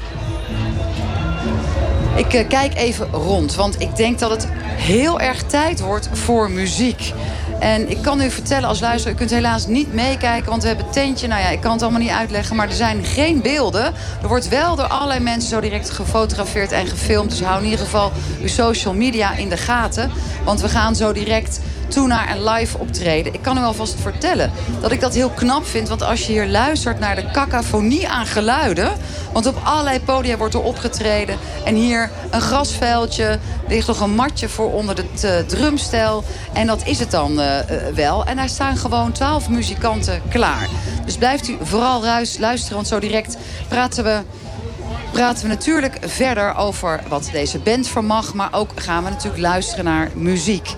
[2.15, 6.51] Ik uh, kijk even rond, want ik denk dat het heel erg tijd wordt voor
[6.51, 7.13] muziek.
[7.62, 10.50] En ik kan u vertellen als luisteraar, u kunt helaas niet meekijken...
[10.50, 12.56] want we hebben tentje, nou ja, ik kan het allemaal niet uitleggen...
[12.56, 13.93] maar er zijn geen beelden.
[14.21, 17.30] Er wordt wel door allerlei mensen zo direct gefotografeerd en gefilmd.
[17.30, 20.12] Dus hou in ieder geval uw social media in de gaten.
[20.43, 21.60] Want we gaan zo direct
[21.91, 23.34] toe naar een live optreden.
[23.34, 24.51] Ik kan u alvast vertellen
[24.82, 25.88] dat ik dat heel knap vind.
[25.88, 28.91] Want als je hier luistert naar de cacophonie aan geluiden...
[29.34, 31.38] want op allerlei podia wordt er opgetreden.
[31.65, 36.23] En hier een grasveldje, ligt nog een matje voor onder het uh, drumstel.
[36.54, 37.56] En dat is het dan uh,
[37.95, 38.25] wel.
[38.25, 40.67] En daar staan gewoon twaalf muzikanten klaar.
[41.06, 44.21] Dus blijft u vooral luisteren, want zo direct praten we
[45.12, 48.34] praten we natuurlijk verder over wat deze band vermag.
[48.34, 50.75] Maar ook gaan we natuurlijk luisteren naar muziek.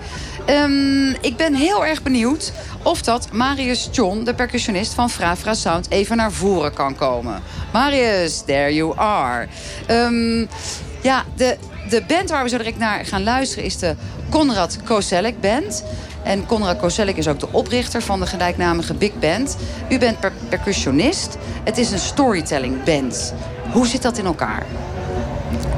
[0.50, 2.52] Um, ik ben heel erg benieuwd
[2.82, 7.42] of dat Marius John, de percussionist van Frafra Sound, even naar voren kan komen.
[7.72, 9.48] Marius, there you are.
[9.90, 10.48] Um,
[11.00, 11.56] ja, de,
[11.88, 13.94] de band waar we zo direct naar gaan luisteren is de
[14.30, 15.84] Konrad Koselek Band.
[16.22, 19.56] En Konrad Koselek is ook de oprichter van de gelijknamige Big Band.
[19.90, 21.36] U bent per percussionist.
[21.64, 23.34] Het is een storytelling band.
[23.72, 24.66] Hoe zit dat in elkaar?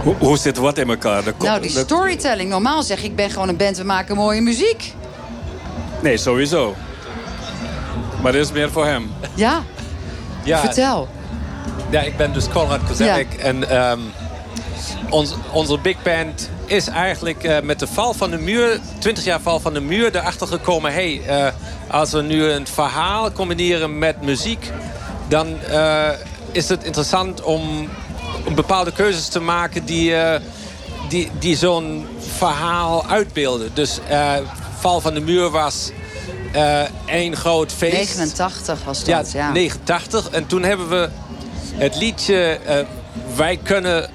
[0.03, 1.25] Hoe, hoe zit wat in elkaar?
[1.25, 2.51] De nou, die storytelling.
[2.51, 4.95] Normaal zeg ik, ben gewoon een band, we maken mooie muziek.
[6.03, 6.75] Nee, sowieso.
[8.23, 9.11] Maar dit is meer voor hem.
[9.35, 9.63] Ja,
[10.45, 11.09] ja vertel.
[11.91, 13.27] Ja, ik ben dus Konrad Kozelek.
[13.37, 13.43] Ja.
[13.43, 14.01] En um,
[15.11, 18.81] ons, onze big band is eigenlijk uh, met de val van de muur...
[18.99, 20.93] 20 jaar val van de muur erachter gekomen...
[20.93, 21.47] hey, uh,
[21.91, 24.71] als we nu een verhaal combineren met muziek...
[25.29, 26.09] dan uh,
[26.53, 27.89] is het interessant om
[28.55, 30.35] bepaalde keuzes te maken die, uh,
[31.09, 33.71] die, die zo'n verhaal uitbeelden.
[33.75, 34.33] Dus uh,
[34.79, 35.91] Val van de Muur was
[36.55, 37.93] uh, één groot feest.
[37.93, 39.47] 89 was dat, ja.
[39.47, 39.53] ja.
[39.53, 40.31] 89.
[40.31, 41.09] En toen hebben we
[41.75, 42.59] het liedje
[43.37, 44.11] Wij kunnen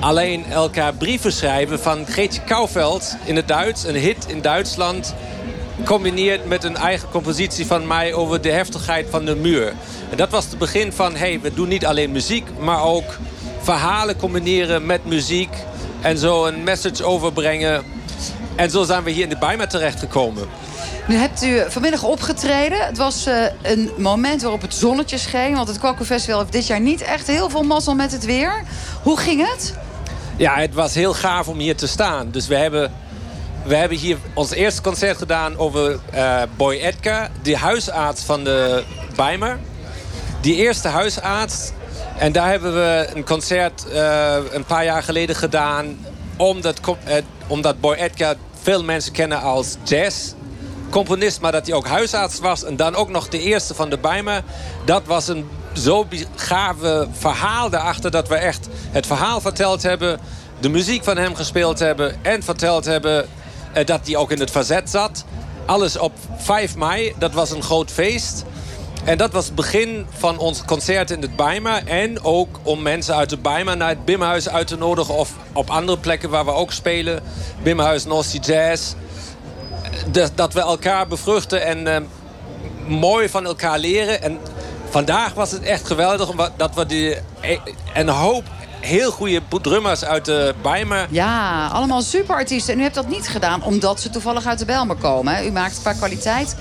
[0.00, 1.80] alleen elkaar brieven schrijven...
[1.80, 3.84] van Greetje Kouwveld in het Duits.
[3.84, 5.14] Een hit in Duitsland
[5.84, 9.72] combineerd met een eigen compositie van mij over de heftigheid van de muur.
[10.10, 13.16] En dat was het begin van, hey, we doen niet alleen muziek, maar ook
[13.74, 15.48] verhalen combineren met muziek.
[16.00, 17.84] En zo een message overbrengen.
[18.56, 20.46] En zo zijn we hier in de Bijma terechtgekomen.
[21.08, 22.86] Nu hebt u vanmiddag opgetreden.
[22.86, 25.54] Het was uh, een moment waarop het zonnetje scheen.
[25.54, 28.62] Want het Coco Festival heeft dit jaar niet echt heel veel mazzel met het weer.
[29.02, 29.74] Hoe ging het?
[30.36, 32.30] Ja, het was heel gaaf om hier te staan.
[32.30, 32.92] Dus we hebben,
[33.64, 37.28] we hebben hier ons eerste concert gedaan over uh, Boy Edgar.
[37.42, 38.84] De huisarts van de
[39.16, 39.58] Bijmer.
[40.40, 41.70] Die eerste huisarts
[42.18, 45.98] en daar hebben we een concert uh, een paar jaar geleden gedaan.
[46.36, 47.14] Omdat, uh,
[47.46, 51.40] omdat Boy Edgar veel mensen kennen als jazzcomponist.
[51.40, 52.64] Maar dat hij ook huisarts was.
[52.64, 54.42] En dan ook nog de eerste van de Bijmer.
[54.84, 56.06] Dat was een zo
[56.36, 58.10] gave verhaal daarachter.
[58.10, 60.20] Dat we echt het verhaal verteld hebben.
[60.60, 62.24] De muziek van hem gespeeld hebben.
[62.24, 63.26] En verteld hebben
[63.76, 65.24] uh, dat hij ook in het verzet zat.
[65.66, 67.14] Alles op 5 mei.
[67.18, 68.44] Dat was een groot feest.
[69.08, 71.84] En dat was het begin van ons concert in het Bijma.
[71.84, 75.14] En ook om mensen uit het Bijma naar het Bimhuis uit te nodigen.
[75.14, 77.22] Of op andere plekken waar we ook spelen.
[77.62, 78.94] Bimhuis, North Jazz.
[80.10, 81.96] Dat, dat we elkaar bevruchten en uh,
[82.98, 84.22] mooi van elkaar leren.
[84.22, 84.38] En
[84.88, 86.30] vandaag was het echt geweldig.
[86.56, 87.16] Dat we die,
[87.94, 88.44] een hoop
[88.80, 91.06] heel goede drummers uit de Bijma.
[91.10, 92.74] Ja, allemaal superartiesten.
[92.74, 95.46] En u hebt dat niet gedaan omdat ze toevallig uit de Bijlmer komen.
[95.46, 96.56] U maakt qua kwaliteit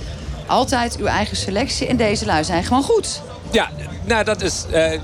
[0.47, 1.87] altijd uw eigen selectie.
[1.87, 3.21] En deze lui zijn gewoon goed.
[3.51, 3.69] Ja,
[4.03, 4.65] nou dat is...
[4.71, 4.99] Uh, uh,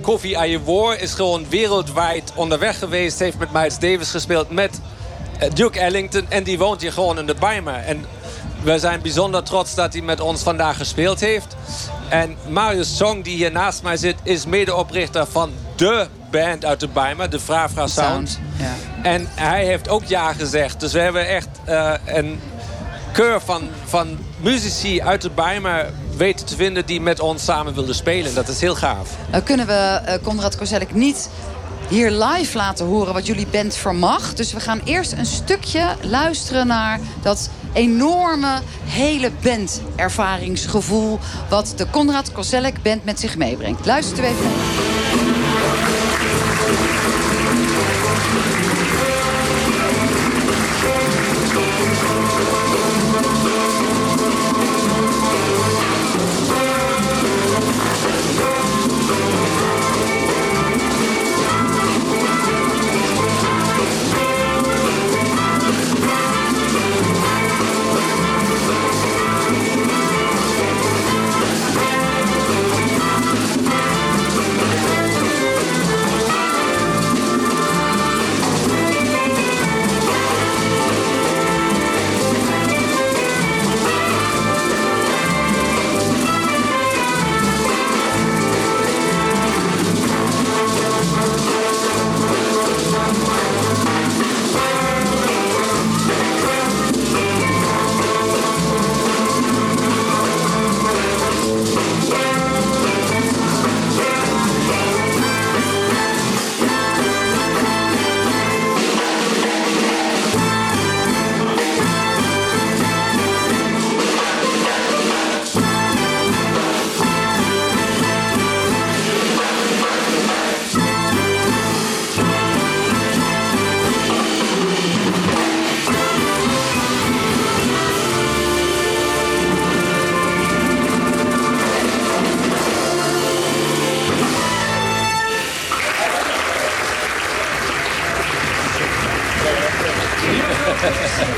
[0.00, 3.18] Kofi Ayewar is gewoon wereldwijd onderweg geweest.
[3.18, 4.50] Heeft met Miles Davis gespeeld.
[4.50, 4.80] Met
[5.42, 6.26] uh, Duke Ellington.
[6.28, 7.80] En die woont hier gewoon in de Bijma.
[7.80, 8.04] En
[8.62, 11.56] we zijn bijzonder trots dat hij met ons vandaag gespeeld heeft.
[12.08, 16.88] En Marius Song, die hier naast mij zit, is medeoprichter van de band uit de
[16.88, 18.28] Bijma, de Frafra Sound.
[18.28, 18.74] Sound ja.
[19.02, 20.80] En hij heeft ook ja gezegd.
[20.80, 22.40] Dus we hebben echt uh, een
[23.12, 27.94] keur van, van muzici uit de Bijma weten te vinden die met ons samen wilden
[27.94, 28.34] spelen.
[28.34, 29.10] Dat is heel gaaf.
[29.30, 31.28] Nou kunnen we uh, Konrad Kozelek niet
[31.88, 34.34] hier live laten horen wat jullie band vermag.
[34.34, 41.18] Dus we gaan eerst een stukje luisteren naar dat enorme hele bandervaringsgevoel...
[41.48, 43.86] wat de Konrad Kozelek band met zich meebrengt.
[43.86, 44.50] Luistert u even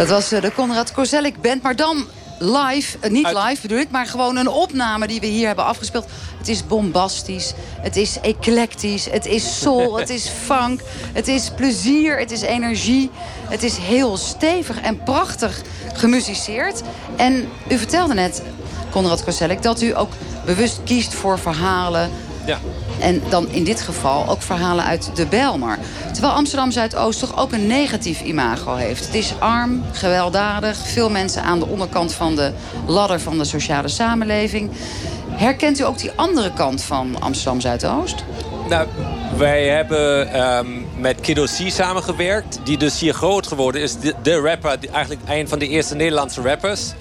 [0.02, 2.06] Dat was eh, de Konrad Kozellik Band, maar dan
[2.38, 6.06] live, eh, niet live bedoel ik, maar gewoon een opname die we hier hebben afgespeeld.
[6.38, 10.80] Het is bombastisch, het is eclectisch, het is soul, het is funk,
[11.12, 13.10] het is plezier, het is energie.
[13.48, 15.62] Het is heel stevig en prachtig
[15.92, 16.82] gemusiceerd.
[17.16, 18.42] En u vertelde net,
[18.90, 20.12] Konrad Kozellik, dat u ook
[20.44, 22.10] bewust kiest voor verhalen
[22.46, 22.58] Ja.
[23.00, 25.78] en dan in dit geval ook verhalen uit de Bijlmer.
[26.12, 29.06] Terwijl Amsterdam-Zuidoost toch ook een negatief imago heeft.
[29.06, 32.52] Het is arm, gewelddadig, veel mensen aan de onderkant van de
[32.86, 34.70] ladder van de sociale samenleving.
[35.30, 38.24] Herkent u ook die andere kant van Amsterdam-Zuidoost?
[38.68, 38.88] Nou,
[39.36, 40.66] wij hebben ehm,
[41.02, 42.58] met Kiddo C samengewerkt.
[42.64, 43.98] Die dus hier groot geworden is.
[43.98, 46.92] De, de rapper, eigenlijk een van de eerste Nederlandse rappers.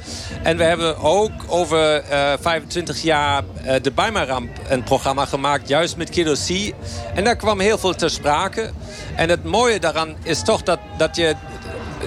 [0.44, 5.68] En we hebben ook over eh, 25 jaar eh, de Bijmaramp een programma gemaakt.
[5.68, 6.74] Juist met Kiddo C.
[7.16, 8.72] En daar kwam heel veel ter sprake.
[9.16, 11.36] En het mooie daaraan is toch dat, dat je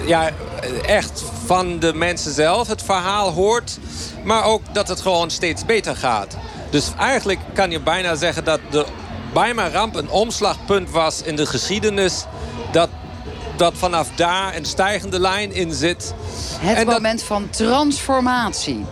[0.05, 0.29] ja,
[0.85, 3.77] echt van de mensen zelf het verhaal hoort.
[4.23, 6.37] Maar ook dat het gewoon steeds beter gaat.
[6.69, 8.85] Dus eigenlijk kan je bijna zeggen dat de
[9.35, 12.25] Bijma-ramp een omslagpunt was in de geschiedenis.
[12.71, 12.89] Dat,
[13.57, 16.13] dat vanaf daar een stijgende lijn in zit.
[16.59, 18.85] Het En dat- moment van transformatie.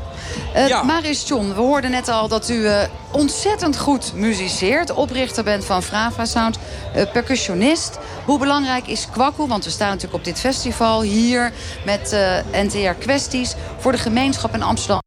[0.54, 0.84] Eh Ja.
[0.84, 4.92] Maris John, we hoorden net al dat u eh, ontzettend goed muziceert.
[4.94, 6.58] Oprichter bent van Frava Sound,
[6.94, 7.98] eh, percussionist.
[8.26, 9.48] Hoe belangrijk is Kwakkel?
[9.48, 11.52] Want we staan natuurlijk op dit festival hier
[11.86, 12.18] met
[12.52, 13.56] NTR Kwesties...
[13.78, 15.02] voor de gemeenschap in Amsterdam.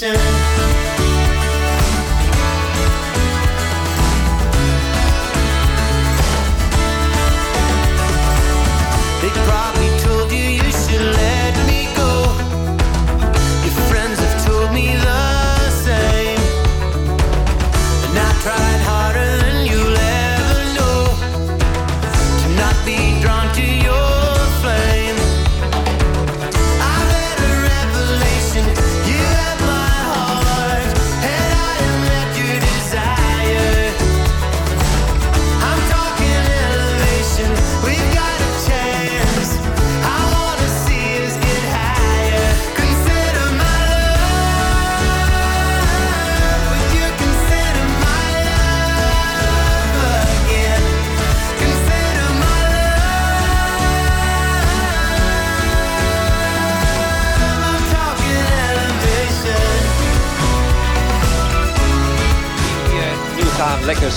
[0.00, 0.29] nation.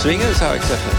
[0.03, 0.89] Swingen, zou ik zeggen.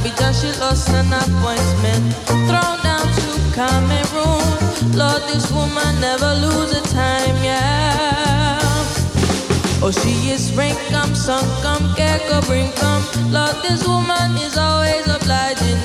[0.00, 2.14] Abidjan, she lost an appointment,
[2.48, 4.96] thrown down to Cameroon.
[4.96, 8.58] Lord, this woman never lose a time, yeah.
[9.82, 13.04] Oh, she is rank, come, sun, come, care, go, bring, come.
[13.30, 15.80] Lord, this woman is always obliging,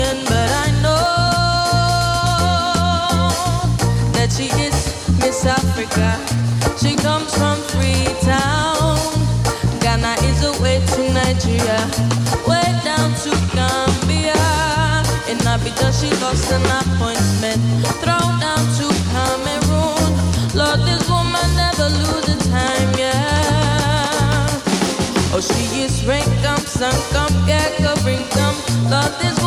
[0.00, 0.30] Abidjan,
[4.30, 4.74] she is
[5.18, 6.16] Miss Africa.
[6.80, 8.98] She comes from Freetown.
[9.80, 11.80] Ghana is away to Nigeria.
[12.48, 14.40] Way down to Gambia.
[15.28, 17.60] And not because she lost an appointment.
[18.00, 20.10] Thrown down to Cameroon.
[20.54, 24.48] Lord, this woman never lose a time, yeah.
[25.32, 26.94] Oh, she is rank, come, sun,
[27.46, 28.30] get, go, bring.
[28.90, 29.39] Lord, this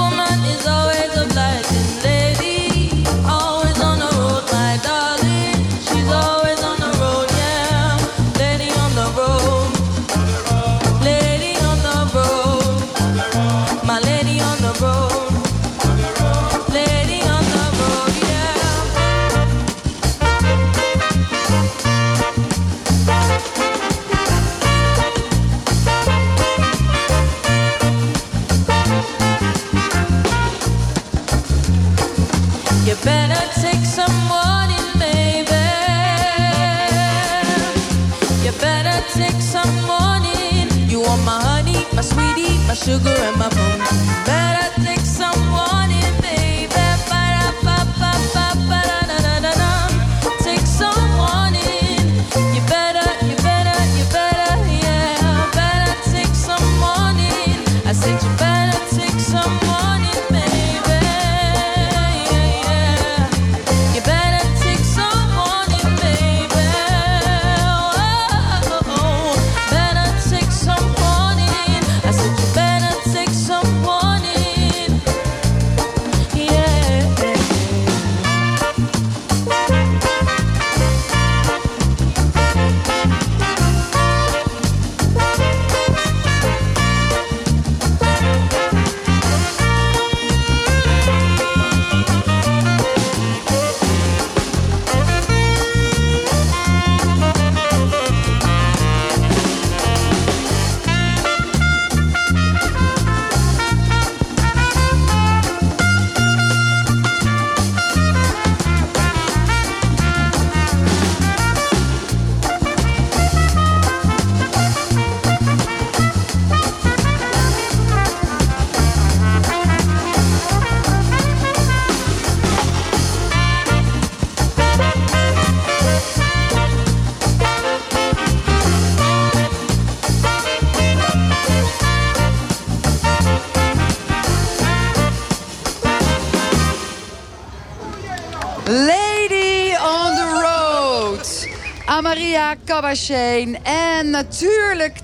[142.14, 143.64] Amaria Kabasheen.
[143.64, 144.98] En natuurlijk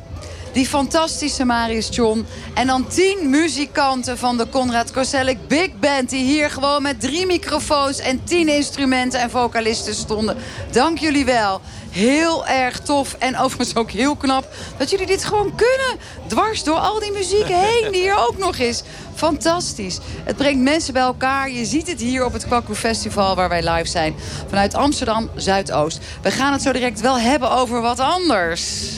[0.54, 2.26] die fantastische Marius John.
[2.54, 6.10] En dan tien muzikanten van de Conrad Koselleck Big Band...
[6.10, 10.38] die hier gewoon met drie microfoons en tien instrumenten en vocalisten stonden.
[10.72, 11.62] Dank jullie wel.
[11.90, 16.00] Heel erg tof en overigens ook heel knap dat jullie dit gewoon kunnen.
[16.28, 18.84] Dwars door al die muziek heen die er ook nog is.
[19.16, 20.00] Fantastisch.
[20.24, 21.52] Het brengt mensen bij elkaar.
[21.52, 24.16] Je ziet het hier op het Kwakkoe Festival waar wij live zijn.
[24.48, 26.00] Vanuit Amsterdam Zuidoost.
[26.22, 28.98] We gaan het zo direct wel hebben over wat anders.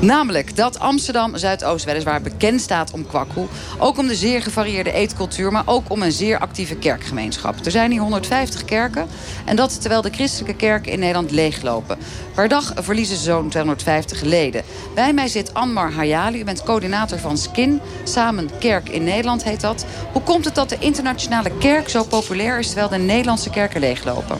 [0.00, 3.46] Namelijk dat Amsterdam Zuidoost weliswaar bekend staat om kwakkoe.
[3.78, 7.64] Ook om de zeer gevarieerde eetcultuur, maar ook om een zeer actieve kerkgemeenschap.
[7.64, 9.06] Er zijn hier 150 kerken
[9.44, 11.98] en dat terwijl de christelijke kerken in Nederland leeglopen.
[12.34, 14.62] Per dag verliezen ze zo'n 250 leden.
[14.94, 17.80] Bij mij zit Anmar Hayali, u bent coördinator van SKIN.
[18.04, 19.84] Samen Kerk in Nederland heet dat.
[20.12, 22.66] Hoe komt het dat de internationale kerk zo populair is...
[22.66, 24.38] terwijl de Nederlandse kerken leeglopen?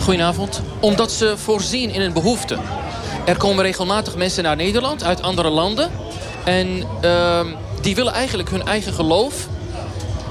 [0.00, 0.62] Goedenavond.
[0.80, 2.58] Omdat ze voorzien in een behoefte.
[3.24, 5.90] Er komen regelmatig mensen naar Nederland uit andere landen.
[6.44, 7.46] En ehm,
[7.80, 9.48] die willen eigenlijk hun eigen geloof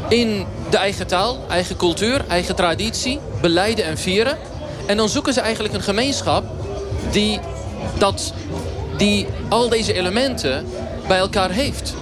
[0.10, 4.38] in de eigen taal, eigen cultuur, eigen traditie beleiden en vieren.
[4.86, 6.44] En dan zoeken ze eigenlijk een gemeenschap
[7.12, 7.40] die,
[7.98, 8.34] dat,
[8.98, 10.66] die al deze elementen
[11.08, 11.94] bij elkaar heeft.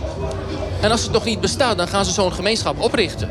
[0.82, 3.30] En als het nog niet bestaat, dan gaan ze zo'n gemeenschap oprichten.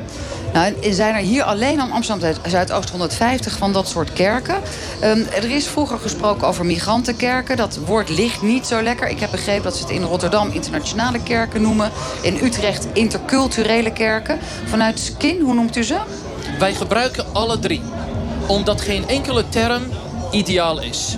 [0.53, 4.55] Nou, er zijn er hier alleen aan Amsterdam Zuidoost 150 van dat soort kerken.
[5.05, 7.57] Um, er is vroeger gesproken over migrantenkerken.
[7.57, 9.09] Dat woord ligt niet zo lekker.
[9.09, 11.91] Ik heb begrepen dat ze het in Rotterdam internationale kerken noemen.
[12.23, 14.39] In Utrecht interculturele kerken.
[14.65, 15.99] Vanuit Skin, hoe noemt u ze?
[16.59, 17.83] Wij gebruiken alle drie.
[18.47, 19.83] Omdat geen enkele term
[20.31, 21.17] ideaal is.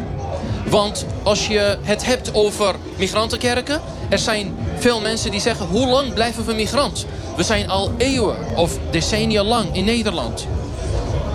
[0.68, 3.80] Want als je het hebt over migrantenkerken...
[4.08, 5.66] er zijn veel mensen die zeggen...
[5.66, 7.06] hoe lang blijven we migrant?
[7.36, 10.46] We zijn al eeuwen of decennia lang in Nederland.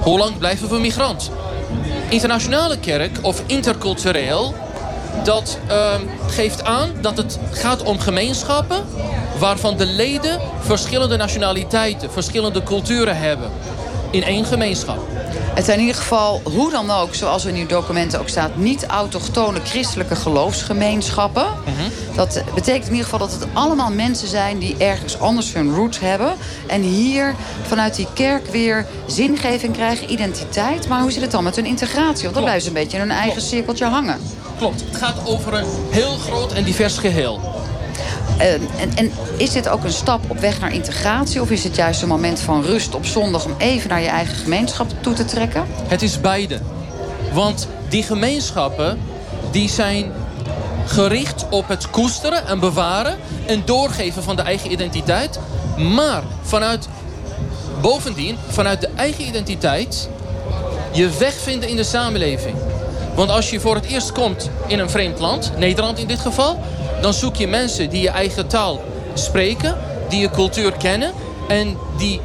[0.01, 1.31] Hoe lang blijven we migrant?
[2.09, 4.55] Internationale kerk of intercultureel...
[5.23, 5.93] dat uh,
[6.27, 8.85] geeft aan dat het gaat om gemeenschappen...
[9.39, 13.49] waarvan de leden verschillende nationaliteiten, verschillende culturen hebben.
[14.11, 15.12] In één gemeenschap.
[15.53, 18.55] Het zijn in ieder geval, hoe dan ook, zoals in uw documenten ook staat...
[18.55, 21.45] niet autochtone christelijke geloofsgemeenschappen.
[22.15, 24.59] Dat betekent in ieder geval dat het allemaal mensen zijn...
[24.59, 26.33] die ergens anders hun roots hebben.
[26.67, 27.35] En hier
[27.67, 30.87] vanuit die kerk weer zingeving krijgen, identiteit.
[30.87, 32.23] Maar hoe zit het dan met hun integratie?
[32.23, 34.19] Want dan blijven ze een beetje in hun eigen cirkeltje hangen.
[34.57, 37.62] Klopt, het gaat over een heel groot en divers geheel.
[38.37, 41.41] En, en, en, is dit ook een stap op weg naar integratie?
[41.41, 43.45] Of is het juist een moment van rust op zondag...
[43.45, 45.65] om even naar je eigen gemeenschap toe te trekken?
[45.87, 46.59] Het is beide.
[47.33, 48.99] Want die gemeenschappen
[49.51, 50.11] die zijn
[50.85, 53.17] gericht op het koesteren en bewaren...
[53.45, 55.39] en doorgeven van de eigen identiteit.
[55.77, 56.87] Maar vanuit,
[57.81, 60.09] bovendien, vanuit de eigen identiteit...
[60.91, 62.55] je weg vinden in de samenleving.
[63.15, 66.59] Want als je voor het eerst komt in een vreemd land, Nederland in dit geval...
[67.03, 68.81] dan zoek je mensen die je eigen taal
[69.13, 69.77] spreken,
[70.09, 71.11] die je cultuur kennen...
[71.47, 72.21] en die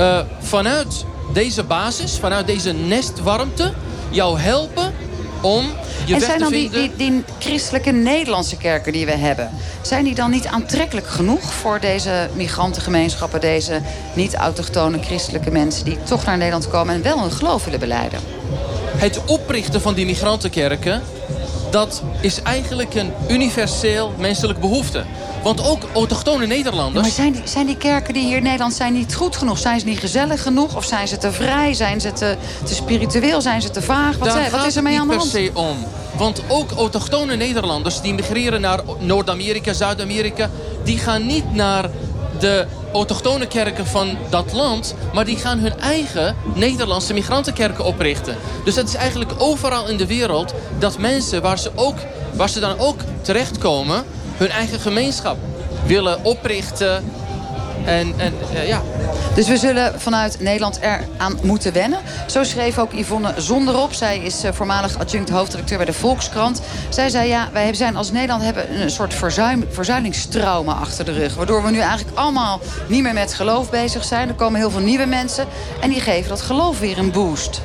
[0.00, 3.72] uh, vanuit deze basis, vanuit deze nestwarmte...
[4.10, 4.92] jou helpen
[5.40, 5.64] om
[6.04, 9.50] je en weg zijn te dan die, die, die christelijke Nederlandse kerken die we hebben...
[9.82, 13.40] zijn die dan niet aantrekkelijk genoeg voor deze migrantengemeenschappen...
[13.40, 13.80] deze
[14.14, 16.94] niet-autochtone christelijke mensen die toch naar Nederland komen...
[16.94, 18.20] en wel hun geloof willen beleiden?
[18.96, 21.02] Het oprichten van die migrantenkerken...
[21.72, 25.04] dat is eigenlijk een universeel menselijk behoefte.
[25.42, 27.02] Want ook autochtone Nederlanders...
[27.06, 29.58] Maar zijn die, zijn die kerken die hier in Nederland zijn niet goed genoeg?
[29.58, 30.76] Zijn ze niet gezellig genoeg?
[30.76, 31.74] Of zijn ze te vrij?
[31.74, 33.40] Zijn ze te, te spiritueel?
[33.40, 34.16] Zijn ze te vaag?
[34.18, 35.32] Wat, Daar wat gaat is er mee aan de niet hand?
[35.32, 35.76] per se om.
[36.16, 40.50] Want ook autochtone Nederlanders die migreren naar Noord-Amerika, Zuid-Amerika...
[40.84, 41.90] die gaan niet naar
[42.38, 44.94] de autochtone kerken van dat land...
[45.12, 48.36] maar die gaan hun eigen Nederlandse migrantenkerken oprichten.
[48.64, 51.96] Dus het is eigenlijk overal in de wereld dat mensen waar ze, ook,
[52.34, 54.04] waar ze dan ook terechtkomen...
[54.36, 55.36] hun eigen gemeenschap
[55.86, 57.04] willen oprichten.
[57.84, 58.82] En, en eh, ja,
[59.34, 61.98] Dus we zullen vanuit Nederland eraan moeten wennen.
[62.26, 63.92] Zo schreef ook Yvonne Zonderop.
[63.92, 66.62] Zij is eh, voormalig adjunct hoofdredacteur bij de Volkskrant.
[66.88, 71.34] Zij zei, ja, wij zijn als Nederland hebben een soort verzuim, verzuilingstrauma achter de rug.
[71.34, 74.28] Waardoor we nu eigenlijk allemaal niet meer met geloof bezig zijn.
[74.28, 75.46] Er komen heel veel nieuwe mensen.
[75.80, 77.62] En die geven dat geloof weer een boost.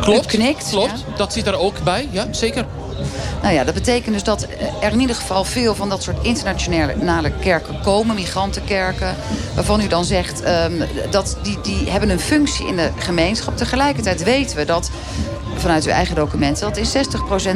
[0.00, 0.26] klopt.
[0.26, 1.04] knikt, klopt.
[1.16, 2.64] Dat zit er ook bij, ja, zeker.
[3.42, 4.46] Nou ja, dat betekent dus dat
[4.80, 8.14] er in ieder geval veel van dat soort internationale kerken komen.
[8.14, 9.16] Migrantenkerken.
[9.54, 10.72] Waarvan u dan zegt ehm,
[11.10, 13.56] dat die, die hebben een functie in de gemeenschap.
[13.56, 14.90] Tegelijkertijd weten we dat
[15.56, 16.72] vanuit uw eigen documenten...
[16.72, 17.06] dat in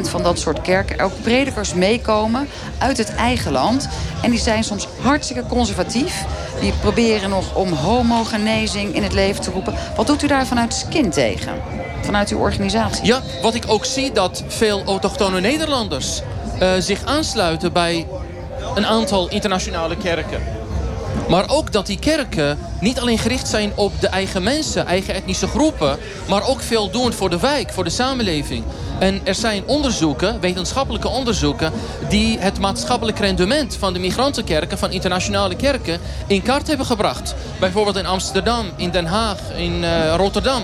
[0.07, 3.89] 60% van dat soort kerken er ook predikers meekomen uit het eigen land.
[4.21, 6.25] En die zijn soms hartstikke conservatief.
[6.59, 9.73] Die proberen nog om homogenezing in het leven te roepen.
[9.95, 11.53] Wat doet u daar vanuit Skin tegen?
[12.01, 13.05] Vanuit uw organisatie?
[13.05, 16.21] Ja, wat ik ook zie dat veel autochtone Nederlanders
[16.59, 18.07] eh, zich aansluiten bij
[18.75, 20.58] een aantal internationale kerken.
[21.27, 25.47] Maar ook dat die kerken niet alleen gericht zijn op de eigen mensen, eigen etnische
[25.47, 25.97] groepen,
[26.29, 28.63] maar ook veel doen voor de wijk, voor de samenleving.
[28.99, 31.71] En er zijn onderzoeken, wetenschappelijke onderzoeken,
[32.09, 37.35] die het maatschappelijk rendement van de migrantenkerken, van internationale kerken, in kaart hebben gebracht.
[37.59, 40.63] Bijvoorbeeld in Amsterdam, in Den Haag, in eh, Rotterdam.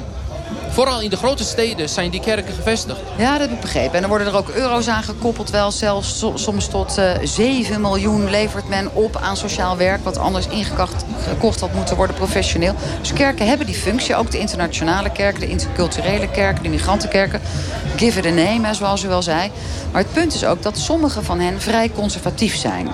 [0.75, 2.99] Vooral in de grote steden zijn die kerken gevestigd.
[3.17, 3.95] Ja, dat heb ik begrepen.
[3.97, 5.49] En er worden er ook euro's aan gekoppeld.
[5.49, 10.03] Wel zelfs so- soms tot eh 7 miljoen levert men op aan sociaal werk.
[10.03, 12.75] Wat anders ingekocht gekocht had moeten worden professioneel.
[12.99, 14.15] Dus kerken hebben die functie.
[14.15, 17.41] Ook de internationale kerken, de interculturele kerken, de migrantenkerken.
[17.95, 19.51] Give it a name, zoals u wel zei.
[19.91, 22.87] Maar het punt is ook dat sommige van hen vrij conservatief zijn.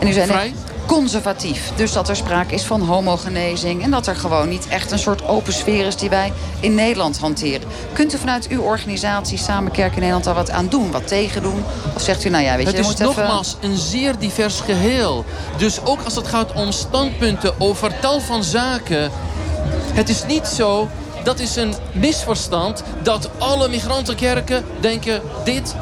[0.00, 0.54] En net, Vrij?
[0.88, 1.72] Conservatief.
[1.76, 3.82] Dus dat er sprake is van homogenezing.
[3.82, 7.18] En dat er gewoon niet echt een soort open sfeer is die wij in Nederland
[7.18, 7.68] hanteren.
[7.92, 10.90] Kunt u vanuit uw organisatie Samen Kerk in Nederland daar wat aan doen?
[10.90, 11.64] Wat tegen doen?
[11.94, 13.06] Of zegt u, nou ja, weet je, Het is moet even...
[13.14, 15.24] nogmaals een zeer divers geheel.
[15.56, 19.10] Dus ook als het gaat om standpunten over tal van zaken.
[19.92, 20.88] Het is niet zo,
[21.24, 22.82] dat is een misverstand...
[23.02, 25.74] dat alle migrantenkerken denken dit,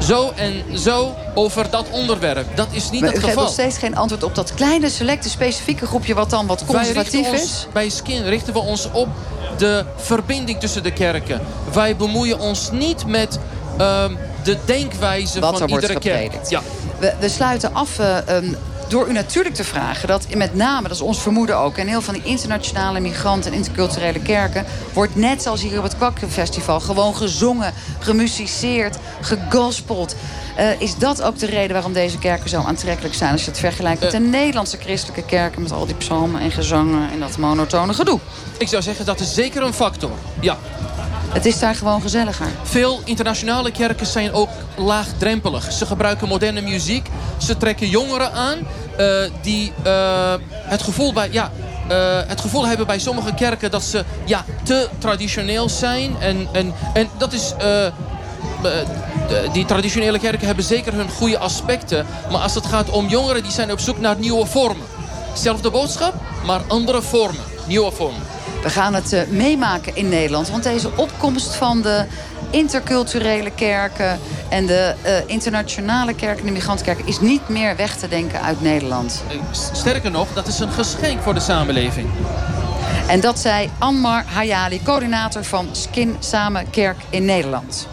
[0.00, 2.56] zo en zo over dat onderwerp.
[2.56, 3.44] Dat is niet Maar het u geeft geval.
[3.44, 6.14] nog steeds geen antwoord op dat kleine, selecte, specifieke groepje...
[6.14, 7.66] wat dan wat conservatief richten ons, is.
[7.72, 9.08] Bij Skin richten we ons op
[9.56, 11.40] de verbinding tussen de kerken.
[11.72, 13.38] Wij bemoeien ons niet met
[13.78, 16.48] ehm, de denkwijze Wat van er iedere kerk.
[16.48, 16.62] Ja.
[16.98, 18.54] We, we sluiten af eh, ehm,
[18.88, 21.76] door u natuurlijk te vragen dat met name, dat is ons vermoeden ook...
[21.76, 24.64] en heel van die internationale migranten en interculturele kerken...
[24.92, 30.16] wordt net zoals hier op het Kwakkenfestival gewoon gezongen, gemusiceerd, gegospeld.
[30.56, 33.32] Eh, is dat ook de reden waarom deze kerken zo aantrekkelijk zijn...
[33.32, 35.62] als je het vergelijkt met de Nederlandse christelijke kerken...
[35.62, 38.20] met al die psalmen en gezangen en dat monotone gedoe?
[38.58, 40.10] Ik zou zeggen dat is zeker een factor.
[40.40, 40.58] Ja.
[41.28, 42.46] Het is daar gewoon gezelliger.
[42.62, 45.72] Veel internationale kerken zijn ook laagdrempelig.
[45.72, 47.08] Ze gebruiken moderne muziek.
[47.38, 48.58] Ze trekken jongeren aan
[48.96, 51.50] eh, die eh, het, gevoel bij, ja,
[51.88, 56.16] eh, het gevoel hebben bij sommige kerken dat ze ja, te traditioneel zijn.
[56.20, 57.54] En, en, en dat is.
[59.52, 62.06] die traditionele kerken hebben zeker hun goede aspecten.
[62.30, 64.86] Maar als het gaat om jongeren, die zijn op zoek naar nieuwe vormen.
[65.34, 66.14] Zelfde boodschap,
[66.44, 67.44] maar andere vormen.
[67.66, 68.37] Nieuwe vormen.
[68.62, 70.50] We gaan het eh, meemaken in Nederland.
[70.50, 72.04] Want deze opkomst van de
[72.50, 74.18] interculturele kerken...
[74.48, 77.06] en de eh, internationale kerken, de migrantenkerken...
[77.06, 79.22] is niet meer weg te denken uit Nederland.
[79.28, 79.36] Eh,
[79.72, 82.08] Sterker nog, dat is een geschenk voor de samenleving.
[83.06, 87.88] En dat zei Anmar Hayali, coördinator van Skin Samen Kerk in Nederland.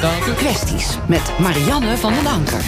[0.00, 0.32] Dank u.
[0.32, 2.64] Kwesties met Marianne van den Anker.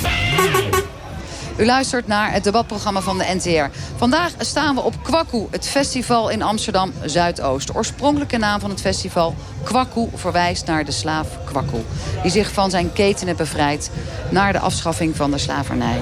[1.58, 3.78] U luistert naar het debatprogramma van de NTR.
[3.96, 7.66] Vandaag staan we op Kwaku, het festival in Amsterdam Zuidoost.
[7.66, 11.84] De oorspronkelijke naam van het festival, Kwaku, verwijst naar de slaaf Kwaku.
[12.22, 13.90] Die zich van zijn ketenen bevrijdt
[14.30, 15.98] naar de afschaffing van de slavernij.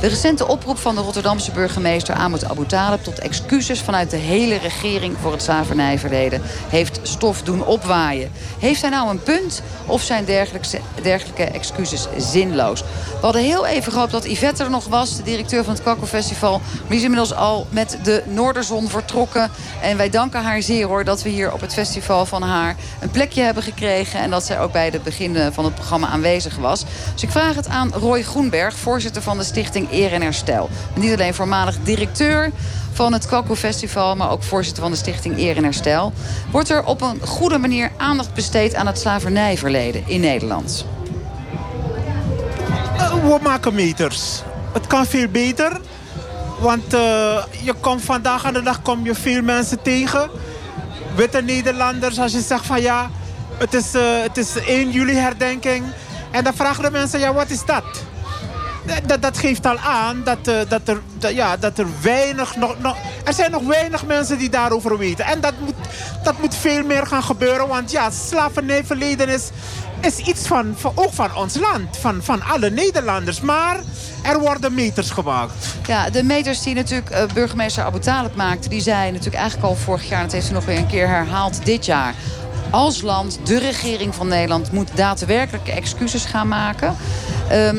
[0.00, 3.02] De recente oproep van de Rotterdamse burgemeester Ahmed Abu Talib...
[3.02, 6.42] tot excuses vanuit de hele regering voor het slavernijverleden...
[6.68, 8.30] heeft stof doen opwaaien.
[8.58, 12.80] Heeft hij nou een punt of zijn dergelijke, dergelijke excuses zinloos?
[12.80, 16.58] We hadden heel even gehoopt dat Yvette er nog was, de directeur van het Kakko-festival.
[16.58, 19.50] Maar die is inmiddels al met de Noorderzon vertrokken.
[19.82, 23.10] En wij danken haar zeer hoor dat we hier op het festival van haar een
[23.10, 24.20] plekje hebben gekregen.
[24.20, 26.84] En dat zij ook bij het begin van het programma aanwezig was.
[27.12, 30.68] Dus ik vraag het aan Roy Groenberg, voorzitter van de stichting Eer en Herstel.
[30.94, 32.50] Niet alleen voormalig directeur
[32.92, 36.12] van het Kakko Festival, maar ook voorzitter van de stichting Eer en Herstel.
[36.50, 40.86] Wordt er op een goede manier aandacht besteed aan het slavernijverleden in Nederland?
[42.96, 44.42] Eh, we maken meters.
[44.72, 45.80] Het kan veel beter.
[46.58, 50.30] Want eh, je komt vandaag aan de dag kom je veel mensen tegen.
[51.14, 53.10] Witte Nederlanders, als je zegt van ja,
[53.58, 55.84] het is, eh, het is 1 juli herdenking.
[56.30, 57.84] En dan vragen de mensen, ja, wat is dat?
[59.06, 62.78] Dat, dat geeft al aan dat, eh, dat, er, dat, ja, dat er weinig nog,
[62.78, 62.96] nog...
[63.24, 65.24] Er zijn nog weinig mensen die daarover weten.
[65.24, 65.74] En dat moet,
[66.22, 67.68] dat moet veel meer gaan gebeuren.
[67.68, 69.50] Want ja, slavernijverleden is,
[70.16, 71.96] iets van, van, ook van ons land.
[71.96, 73.40] Van, van alle Nederlanders.
[73.40, 73.80] Maar
[74.22, 75.52] er worden meters gemaakt.
[75.86, 78.68] Ja, de meters die natuurlijk eh, burgemeester Abu Talib maakte...
[78.68, 80.18] die zei natuurlijk eigenlijk al vorig jaar...
[80.18, 82.14] en dat heeft ze nog weer een keer herhaald dit jaar...
[82.70, 84.72] als land, de regering van Nederland...
[84.72, 86.96] moet daadwerkelijke excuses gaan maken.
[87.48, 87.76] Ehm,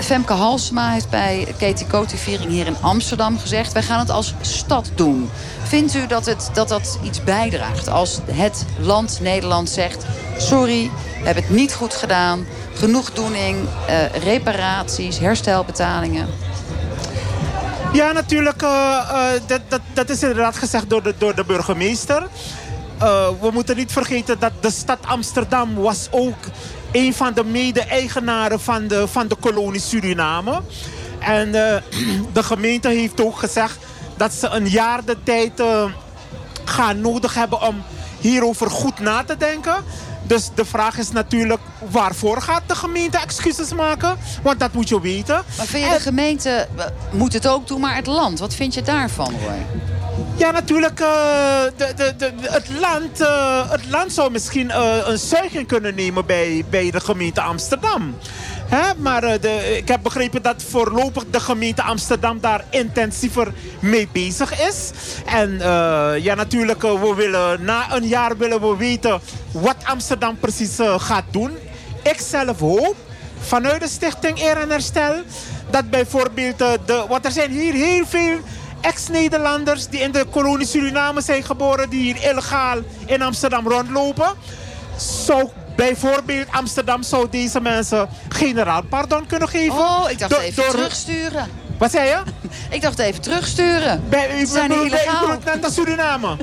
[0.00, 3.72] Femke Halsema heeft bij Katie Coty-viering hier in Amsterdam gezegd...
[3.72, 5.30] wij gaan het als stad doen.
[5.62, 10.04] Vindt u dat, het, dat dat iets bijdraagt als het land Nederland zegt...
[10.38, 12.46] sorry, we hebben het niet goed gedaan...
[12.74, 16.28] genoegdoening, eh, reparaties, herstelbetalingen...
[17.92, 18.62] Ja, natuurlijk.
[18.62, 22.26] eh, eh, dat, dat, dat is inderdaad gezegd door de, door de burgemeester.
[22.98, 26.36] Eh, we moeten niet vergeten dat de stad Amsterdam was ook
[26.92, 30.60] een van de mede-eigenaren van de, van de kolonie Suriname.
[31.18, 31.82] En eh,
[32.32, 33.78] de gemeente heeft ook gezegd
[34.16, 35.84] dat ze een jaar de tijd eh,
[36.64, 37.82] gaan nodig hebben om
[38.20, 39.84] hierover goed na te denken.
[40.22, 44.18] Dus de vraag is natuurlijk, waarvoor gaat de gemeente excuses maken?
[44.42, 45.42] Want dat moet je weten.
[45.56, 46.68] Maar vind je de gemeente
[47.12, 48.38] moet het ook doen, maar het land?
[48.38, 49.66] Wat vind je daarvan, Roy?
[50.36, 51.00] Ja, natuurlijk.
[51.00, 55.94] eh, de, de, de, het, land, eh, het land zou misschien eh, een zuiging kunnen
[55.94, 58.16] nemen bij, bij de gemeente Amsterdam.
[58.66, 58.94] Hè?
[58.96, 64.90] Maar de, ik heb begrepen dat voorlopig de gemeente Amsterdam daar intensiever mee bezig is.
[65.26, 65.58] En
[66.22, 69.20] ja, natuurlijk, we willen, na een jaar willen we weten
[69.50, 71.50] wat Amsterdam precies gaat doen.
[72.02, 72.96] Ik zelf hoop
[73.40, 75.14] vanuit de Stichting Eer en Herstel
[75.70, 77.04] dat bijvoorbeeld de.
[77.08, 78.38] Want er zijn hier heel veel
[78.82, 84.32] ex-Nederlanders die in de kolonie Suriname zijn geboren, die hier illegaal in Amsterdam rondlopen.
[84.96, 89.78] Zou bijvoorbeeld Amsterdam zou deze mensen generaal pardon kunnen geven.
[89.78, 91.48] Oh, ik dacht even door- terugsturen.
[91.78, 92.22] Wat zei je?
[92.76, 94.04] Ik dacht even terugsturen.
[94.08, 95.38] Bij, u zijn illegaal.
[95.60, 96.36] naar Suriname.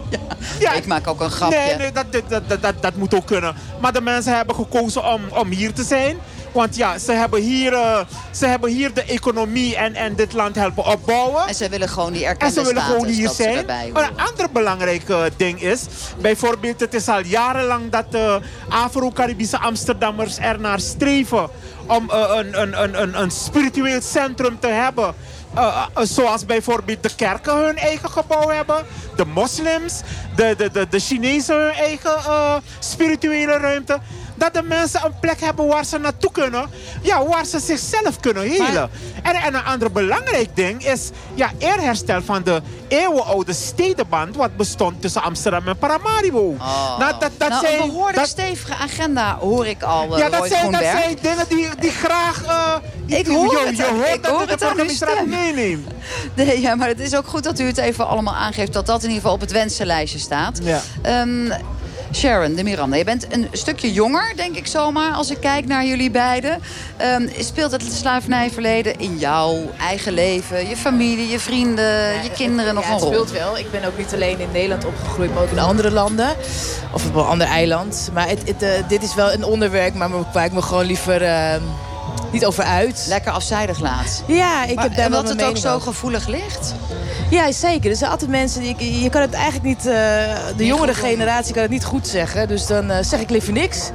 [0.59, 0.71] Ja.
[0.71, 1.57] Ik maak ook een grapje.
[1.57, 3.55] Nee, nee dat, dat, dat, dat, dat moet ook kunnen.
[3.81, 6.17] Maar de mensen hebben gekozen om, om hier te zijn.
[6.51, 7.99] Want ja, ze hebben hier, eh,
[8.31, 11.47] ze hebben hier de economie en, en dit land helpen opbouwen.
[11.47, 13.65] En ze willen gewoon die En erkende ze willen gewoon hier zijn.
[13.93, 15.85] Maar een ander belangrijk eh, ding is...
[16.21, 18.39] bijvoorbeeld, het is al jarenlang dat de
[18.69, 21.49] Afro-Caribische Amsterdammers er naar streven...
[21.87, 25.15] om eh, een, een, een, een, een spiritueel centrum te hebben...
[25.53, 28.85] Eh, eh, zoals bijvoorbeeld de kerken hun eigen gebouw hebben.
[29.15, 30.01] De moslims,
[30.35, 33.99] de, de, de, de Chinezen hun eigen eh, spirituele ruimte.
[34.39, 36.65] Dat de mensen een plek hebben waar ze naartoe kunnen.
[37.01, 38.89] Ja, waar ze zichzelf kunnen helen.
[39.23, 44.35] En, en een ander belangrijk ding is ja, eerherstel van de eeuwenoude stedenband.
[44.35, 46.55] wat bestond tussen Amsterdam en Paramaribo.
[46.99, 50.29] Nou, dat, dat nou, zijn, een behoorlijk dat- stevige agenda hoor ik al, uh, ja,
[50.29, 52.43] dat zijn, dat zijn dingen die, die graag.
[52.45, 52.75] eh,
[53.19, 55.29] Ik je- hoor je, het je hoort ik dat hoor de het stem.
[55.29, 55.87] meeneemt.
[56.35, 58.73] Nee, ja, maar het is ook goed dat u het even allemaal aangeeft...
[58.73, 60.59] dat dat in ieder geval op het wensenlijstje staat.
[60.63, 60.81] Ja.
[61.01, 61.51] Ehm,
[62.11, 65.13] Sharon de Miranda, je bent een stukje jonger, denk ik zomaar...
[65.13, 66.59] als ik kijk naar jullie beiden.
[66.97, 70.67] Ehm, speelt het slavernijverleden in jouw eigen leven...
[70.69, 73.11] je familie, je vrienden, je kinderen nog ja, een het rol?
[73.11, 73.57] speelt wel.
[73.57, 76.29] Ik ben ook niet alleen in Nederland opgegroeid, maar ook in andere landen.
[76.93, 78.09] Of op een ander eiland.
[78.13, 81.21] Maar het, het, eh, dit is wel een onderwerp maar waar ik me gewoon liever
[81.21, 81.55] eh,
[82.31, 83.05] niet over uit.
[83.07, 84.23] Lekker afzijdig laat.
[84.27, 85.87] Ja, ik Maar- heb daar en wel dat het ook zo over.
[85.87, 86.73] gevoelig ligt?
[87.29, 87.89] Ja, zeker.
[87.89, 89.85] Er zijn altijd mensen, die, je kan het eigenlijk niet...
[89.85, 89.93] eh,
[90.57, 90.95] de jongere doen.
[90.95, 92.47] generatie kan het niet goed zeggen.
[92.47, 93.89] Dus dan eh, zeg ik liever niks.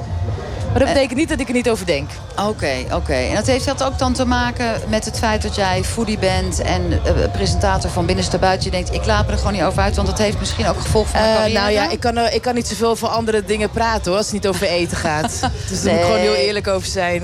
[0.71, 2.11] Maar dat betekent niet dat ik er niet over denk.
[2.47, 3.13] Oké, oké.
[3.15, 6.61] En dat heeft dat ook dan te maken met het feit dat jij foodie bent...
[6.61, 8.65] en eh, presentator van Binnenste Buiten.
[8.65, 9.97] Je denkt, ik laat me er gewoon niet over uit...
[9.97, 11.61] want dat heeft misschien ook gevolg voor mijn Eh, carrière.
[11.61, 14.25] nou ja, ik kan, eh, ik kan niet zoveel voor andere dingen praten hoor, als
[14.27, 15.31] het niet over eten gaat.
[15.69, 17.23] dus daar moet ik gewoon heel eerlijk over zijn.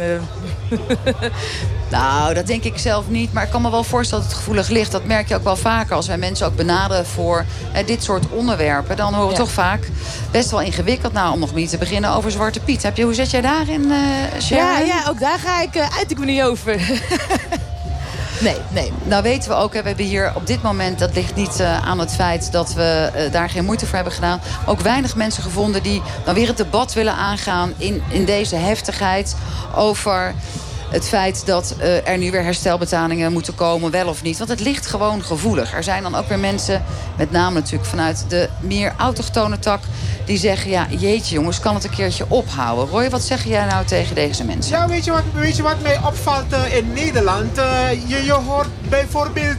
[1.90, 3.32] Nou, dat denk ik zelf niet.
[3.32, 4.92] Maar ik kan me wel voorstellen dat het gevoelig ligt.
[4.92, 8.24] Dat merk je ook wel vaker als wij mensen ook benaderen voor eh, dit soort
[8.30, 8.96] onderwerpen.
[8.96, 9.38] Dan horen we Ja.
[9.38, 9.88] toch vaak
[10.30, 11.12] best wel ingewikkeld.
[11.12, 12.82] Nou, om nog niet te beginnen over Zwarte Piet.
[12.82, 14.64] Heb je, hoe zet jij daarin, eh Sharon?
[14.66, 16.80] Ja, ja, ook daar ga ik, eh, uit ik me niet over.
[18.40, 18.92] nee, nee.
[19.02, 20.98] Nou weten we ook, we hebben hier op dit moment...
[20.98, 24.12] dat ligt niet eh, aan het feit dat we eh, daar geen moeite voor hebben
[24.12, 24.40] gedaan...
[24.66, 27.72] ook weinig mensen gevonden die dan weer het debat willen aangaan...
[27.76, 29.36] in, in deze heftigheid
[29.74, 30.34] over
[30.90, 34.38] het feit dat eh, er nu weer herstelbetalingen moeten komen, wel of niet.
[34.38, 35.74] Want het ligt gewoon gevoelig.
[35.74, 36.82] Er zijn dan ook weer mensen,
[37.16, 39.80] met name natuurlijk vanuit de meer autochtone tak...
[40.24, 42.88] die zeggen, ja, jeetje jongens, kan het een keertje ophouden?
[42.88, 44.72] Roy, wat zeg jij nou tegen deze mensen?
[44.72, 47.58] Ja, weet je wat, weet je wat mij opvalt eh, in Nederland?
[47.58, 49.56] Eh, je, je hoort bijvoorbeeld...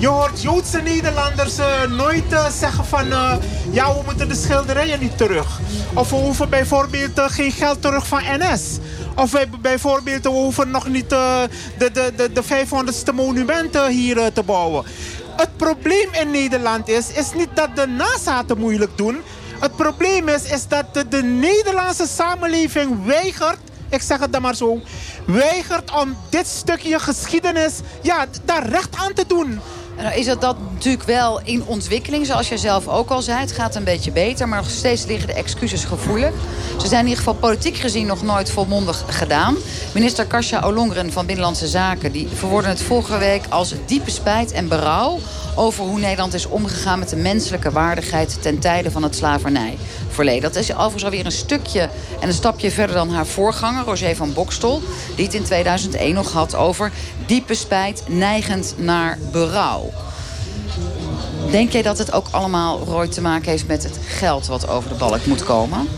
[0.00, 3.12] Je hoort Joodse Nederlanders eh, nooit eh, zeggen van...
[3.12, 3.34] eh,
[3.70, 5.60] ja, we moeten de schilderijen niet terug.
[5.94, 8.78] Of we hoeven bijvoorbeeld geen geld terug van NS.
[9.16, 11.48] Of wij bijvoorbeeld, we hoeven nog niet de,
[11.78, 14.84] de, de, de 500ste monumenten hier te bouwen.
[15.36, 19.20] Het probleem in Nederland is, is niet dat de nazaten moeilijk doen.
[19.58, 23.58] Het probleem is, is dat de, de Nederlandse samenleving weigert
[23.90, 24.80] ik zeg het dan maar zo,
[25.26, 27.72] weigert om dit stukje geschiedenis
[28.02, 29.60] ja, daar recht aan te doen.
[30.02, 33.40] Nou is dat, dat natuurlijk wel in ontwikkeling, zoals jij zelf ook al zei.
[33.40, 36.32] Het gaat een beetje beter, maar nog steeds liggen de excuses gevoelig.
[36.80, 39.56] Ze zijn in ieder geval politiek gezien nog nooit volmondig gedaan.
[39.94, 42.12] Minister Kasia Olongren van Binnenlandse Zaken...
[42.12, 45.18] die verwoordde het vorige week als diepe spijt en berouw...
[45.54, 48.42] over hoe Nederland is omgegaan met de menselijke waardigheid...
[48.42, 50.42] ten tijde van het slavernijverleden.
[50.42, 51.88] Dat is overigens alweer een stukje
[52.20, 53.84] en een stapje verder dan haar voorganger...
[53.84, 54.82] Roger van Bokstol,
[55.16, 56.92] die het in 2001 nog had over...
[57.26, 59.90] diepe spijt neigend naar berouw.
[61.50, 64.88] Denk jij dat het ook allemaal, Roy, te maken heeft met het geld wat over
[64.88, 65.88] de balk moet komen?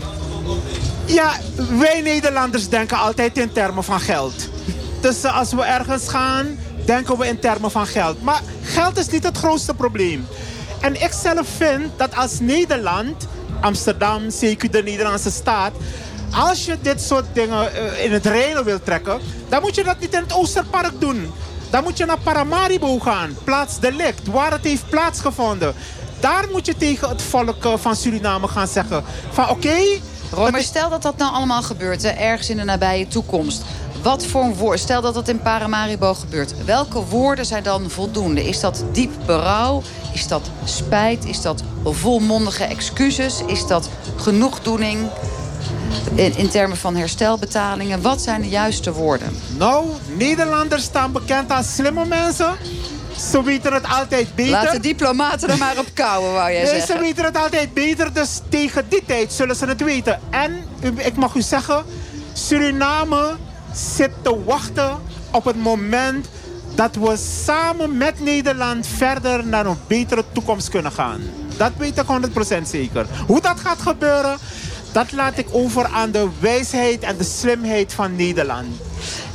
[1.05, 1.31] Ja,
[1.77, 4.49] wij Nederlanders denken altijd in termen van geld.
[5.01, 8.21] Dus als we ergens gaan, denken we in termen van geld.
[8.21, 10.27] Maar geld is niet het grootste probleem.
[10.79, 13.27] En ik zelf vind dat als Nederland,
[13.61, 15.71] Amsterdam, zeker de Nederlandse staat...
[16.31, 19.19] als je dit soort dingen eh, in het reinen wil trekken...
[19.49, 21.31] dan moet je dat niet in het Oosterpark doen.
[21.69, 25.73] Dan moet je naar Paramaribo gaan, plaats delict, waar het heeft plaatsgevonden.
[26.19, 29.03] daar moet je tegen het volk eh, van Suriname gaan zeggen.
[29.31, 29.77] Van oké...
[30.51, 33.63] Maar stel dat dat nou allemaal gebeurt, hè, ergens in de nabije toekomst.
[34.03, 36.65] Wat voor een woord, stel dat dat in Paramaribo gebeurt.
[36.65, 38.47] Welke woorden zijn dan voldoende?
[38.47, 39.81] Is dat diep berouw?
[40.13, 41.25] Is dat spijt?
[41.25, 43.41] Is dat volmondige excuses?
[43.47, 45.09] Is dat genoegdoening?
[46.15, 49.37] In, in termen van herstelbetalingen, wat zijn de juiste woorden?
[49.57, 49.85] Nou,
[50.17, 52.55] Nederlanders staan bekend als slimme mensen.
[53.31, 54.51] Ze weten het altijd beter.
[54.51, 56.95] Laat de diplomaten er maar op kouwen, wou jij Nee, zeggen.
[56.95, 60.19] ze weten het altijd beter, dus tegen die tijd zullen ze het weten.
[60.29, 60.63] En
[60.97, 61.83] ik mag u zeggen,
[62.33, 63.35] Suriname
[63.73, 64.97] zit te wachten
[65.31, 66.27] op het moment
[66.75, 71.21] dat we samen met Nederland verder naar een betere toekomst kunnen gaan.
[71.57, 72.05] Dat weet ik
[72.59, 73.05] 100% zeker.
[73.27, 74.37] Hoe dat gaat gebeuren,
[74.91, 78.67] dat laat ik over aan de wijsheid en de slimheid van Nederland.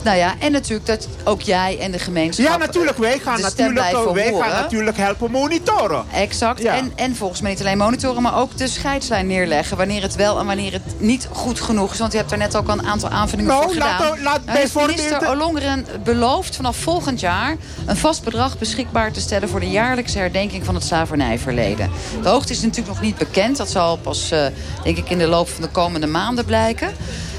[0.03, 2.47] Nou ja, en natuurlijk dat ook jij en de gemeenschap...
[2.47, 2.99] Ja, natuurlijk.
[2.99, 6.05] Wij gaan, natuurlijk, wij gaan natuurlijk helpen monitoren.
[6.13, 6.63] Exact.
[6.63, 6.77] Ja.
[6.77, 9.77] En, en volgens mij niet alleen monitoren, maar ook de scheidslijn neerleggen.
[9.77, 11.99] Wanneer het wel en wanneer het niet goed genoeg is.
[11.99, 14.01] Want je hebt daar net ook al een aantal aanvullingen Nou, voor gedaan.
[14.01, 17.57] laat- laat Nou, bijvoorbeeld- minister Olongeren belooft vanaf volgend jaar...
[17.87, 19.49] een vast bedrag beschikbaar te stellen...
[19.49, 21.91] voor de jaarlijkse herdenking van het slavernijverleden.
[22.23, 23.57] De hoogte is natuurlijk nog niet bekend.
[23.57, 24.47] Dat zal pas, eh,
[24.83, 26.89] denk ik, in de loop van de komende maanden blijken.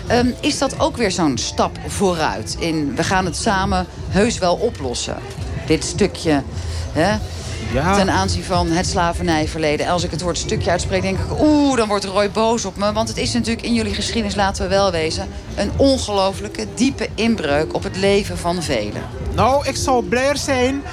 [0.10, 2.56] Ehm, is dat ook weer zo'n stap vooruit?
[2.60, 5.18] In, we gaan het samen heus wel oplossen.
[5.66, 6.44] Dit stukje...
[6.92, 7.18] Hè?
[7.74, 7.96] Ja.
[7.96, 9.86] ten aanzien van het slavernijverleden.
[9.86, 11.42] En als ik het woord stukje uitspreek, denk ik...
[11.42, 12.94] oeh, dan wordt Roy boos op me.
[12.94, 15.28] Want het is natuurlijk in jullie geschiedenis, laten we wel wezen...
[15.56, 19.02] een ongelooflijke, diepe inbreuk op het leven van velen.
[19.36, 20.84] Nou, ik zou blijer zijn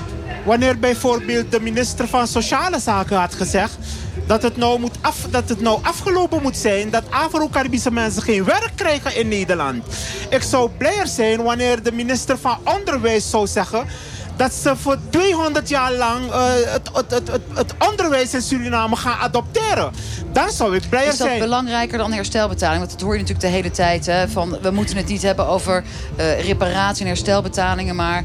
[0.44, 3.76] wanneer bijvoorbeeld de minister van Sociale Zaken had gezegd
[4.26, 8.44] dat het nou, moet af, dat het nou afgelopen moet zijn dat Afro-Caribische mensen geen
[8.44, 9.84] werk krijgen in Nederland.
[10.30, 13.86] Ik zou blijer zijn wanneer de minister van Onderwijs zou zeggen
[14.36, 19.18] dat ze voor 200 jaar lang eh, het, het, het, het, onderwijs in Suriname gaan
[19.18, 19.92] adopteren.
[20.32, 21.40] Dan zou ik blijer Is dat zijn.
[21.40, 22.78] belangrijker dan herstelbetaling?
[22.78, 24.06] Want dat hoor je natuurlijk de hele tijd.
[24.06, 25.84] Hè, van, we moeten het niet hebben over
[26.16, 27.96] eh, reparatie en herstelbetalingen...
[27.96, 28.24] maar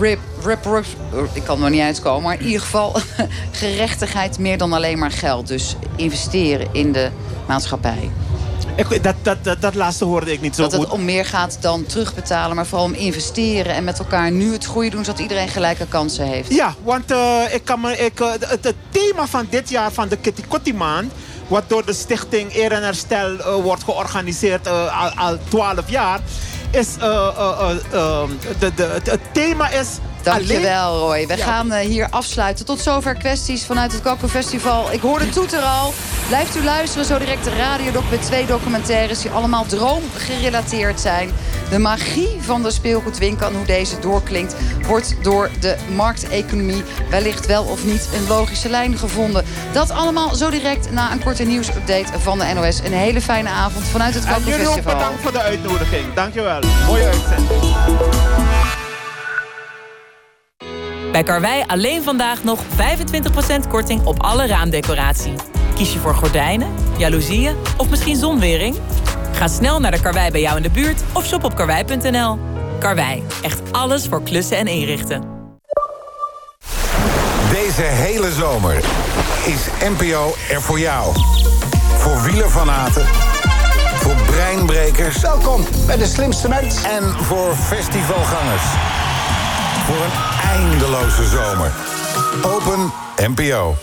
[0.00, 0.86] rip, rip, rip,
[1.32, 2.22] ik kan er nog niet uitkomen...
[2.22, 2.96] maar in ieder geval
[3.50, 5.46] gerechtigheid meer dan alleen maar geld.
[5.46, 7.10] Dus investeren in de
[7.46, 8.10] maatschappij.
[8.78, 10.82] Ik, dat, dat, dat, dat laatste hoorde ik niet zo Dat goed.
[10.82, 13.74] het om meer gaat dan terugbetalen, maar vooral om investeren...
[13.74, 16.54] en met elkaar nu het goede doen, zodat iedereen gelijke kansen heeft.
[16.54, 20.08] Ja, want eh, ik kan me, ik, eh, het, het thema van dit jaar van
[20.08, 21.12] de Kitty Kotti maand...
[21.46, 26.20] wat door de stichting Eer en Herstel eh, wordt georganiseerd al, al 12 jaar...
[26.70, 29.88] is de, de, het, het thema is...
[30.22, 31.26] Dankjewel, Roy.
[31.26, 31.44] We Ja.
[31.44, 32.64] gaan eh, hier afsluiten.
[32.64, 34.92] Tot zover kwesties vanuit het Kakko Festival.
[34.92, 35.92] Ik hoor de toeter al.
[36.28, 39.20] Blijft u luisteren, zo direct de radiodoc met twee documentaires...
[39.22, 41.30] die allemaal droomgerelateerd zijn.
[41.70, 44.54] De magie van de speelgoedwinkel en hoe deze doorklinkt...
[44.86, 49.44] wordt door de markteconomie wellicht wel of niet een logische lijn gevonden.
[49.72, 52.78] Dat allemaal zo direct na een korte nieuwsupdate van de NOS.
[52.84, 54.94] Een hele fijne avond vanuit het En Kakko jullie ook Festival.
[54.98, 56.14] bedankt voor de uitnodiging.
[56.14, 56.60] Dankjewel.
[56.86, 57.76] Mooie uitzending.
[61.12, 62.60] Bij Karwei alleen vandaag nog
[63.64, 65.32] 25% korting op alle raamdecoratie.
[65.74, 68.76] Kies je voor gordijnen, jaloezieën of misschien zonwering?
[69.32, 72.38] Ga snel naar de Karwei bij jou in de buurt of shop op karwei.nl.
[72.78, 75.22] Karwei, echt alles voor klussen en inrichten.
[77.50, 78.76] Deze hele zomer
[79.44, 81.12] is NPO er voor jou.
[81.96, 83.06] Voor wielerfanaten,
[83.94, 85.20] voor breinbrekers.
[85.20, 86.82] Welkom bij de slimste mens.
[86.82, 88.64] En voor festivalgangers.
[89.86, 91.72] Voor een eindeloze zomer.
[92.42, 93.76] Open NPO.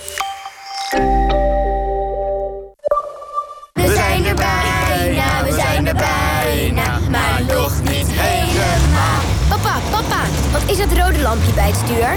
[11.25, 12.09] Lampje bij het stuur?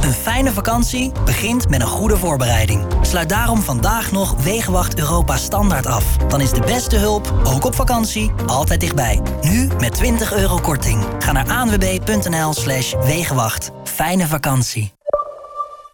[0.00, 2.86] Een fijne vakantie begint met een goede voorbereiding.
[3.02, 6.16] Sluit daarom vandaag nog Wegenwacht Europa Standaard af.
[6.16, 9.20] Dan is de beste hulp, ook op vakantie, altijd dichtbij.
[9.42, 11.04] Nu met 20 euro korting.
[11.18, 13.70] Ga naar anwb.nl slash Wegenwacht.
[13.84, 14.92] Fijne vakantie.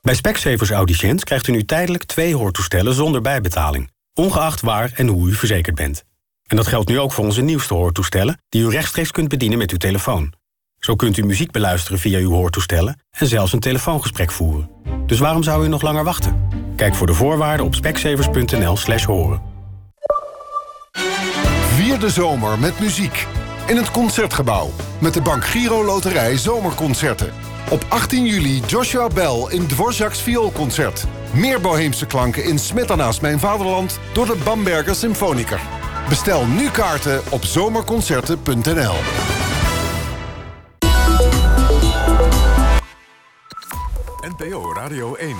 [0.02, 3.90] Bij Specsavers Audiciënt krijgt u nu tijdelijk twee hoortoestellen zonder bijbetaling.
[4.14, 6.04] Ongeacht waar en hoe u verzekerd bent.
[6.46, 8.40] En dat geldt nu ook voor onze nieuwste hoortoestellen...
[8.48, 10.32] die u rechtstreeks kunt bedienen met uw telefoon.
[10.86, 13.00] Zo kunt u muziek beluisteren via uw hoortoestellen...
[13.10, 14.70] en zelfs een telefoongesprek voeren.
[15.06, 16.48] Dus waarom zou u nog langer wachten?
[16.76, 19.42] Kijk voor de voorwaarden op specsavers.nl slash horen.
[21.74, 23.26] Vier de zomer met muziek.
[23.66, 24.70] In het Concertgebouw.
[24.98, 27.32] Met de Bank Giro Loterij Zomerconcerten.
[27.70, 31.04] Op 18 juli Joshua Bell in Dvorak's Vioolconcert.
[31.34, 33.98] Meer Boheemse klanken in Smetana's Mijn Vaderland...
[34.12, 35.60] door de Bamberger Symfoniker.
[36.08, 38.94] Bestel nu kaarten op zomerconcerten.nl.
[44.26, 45.36] NPO Radio 1.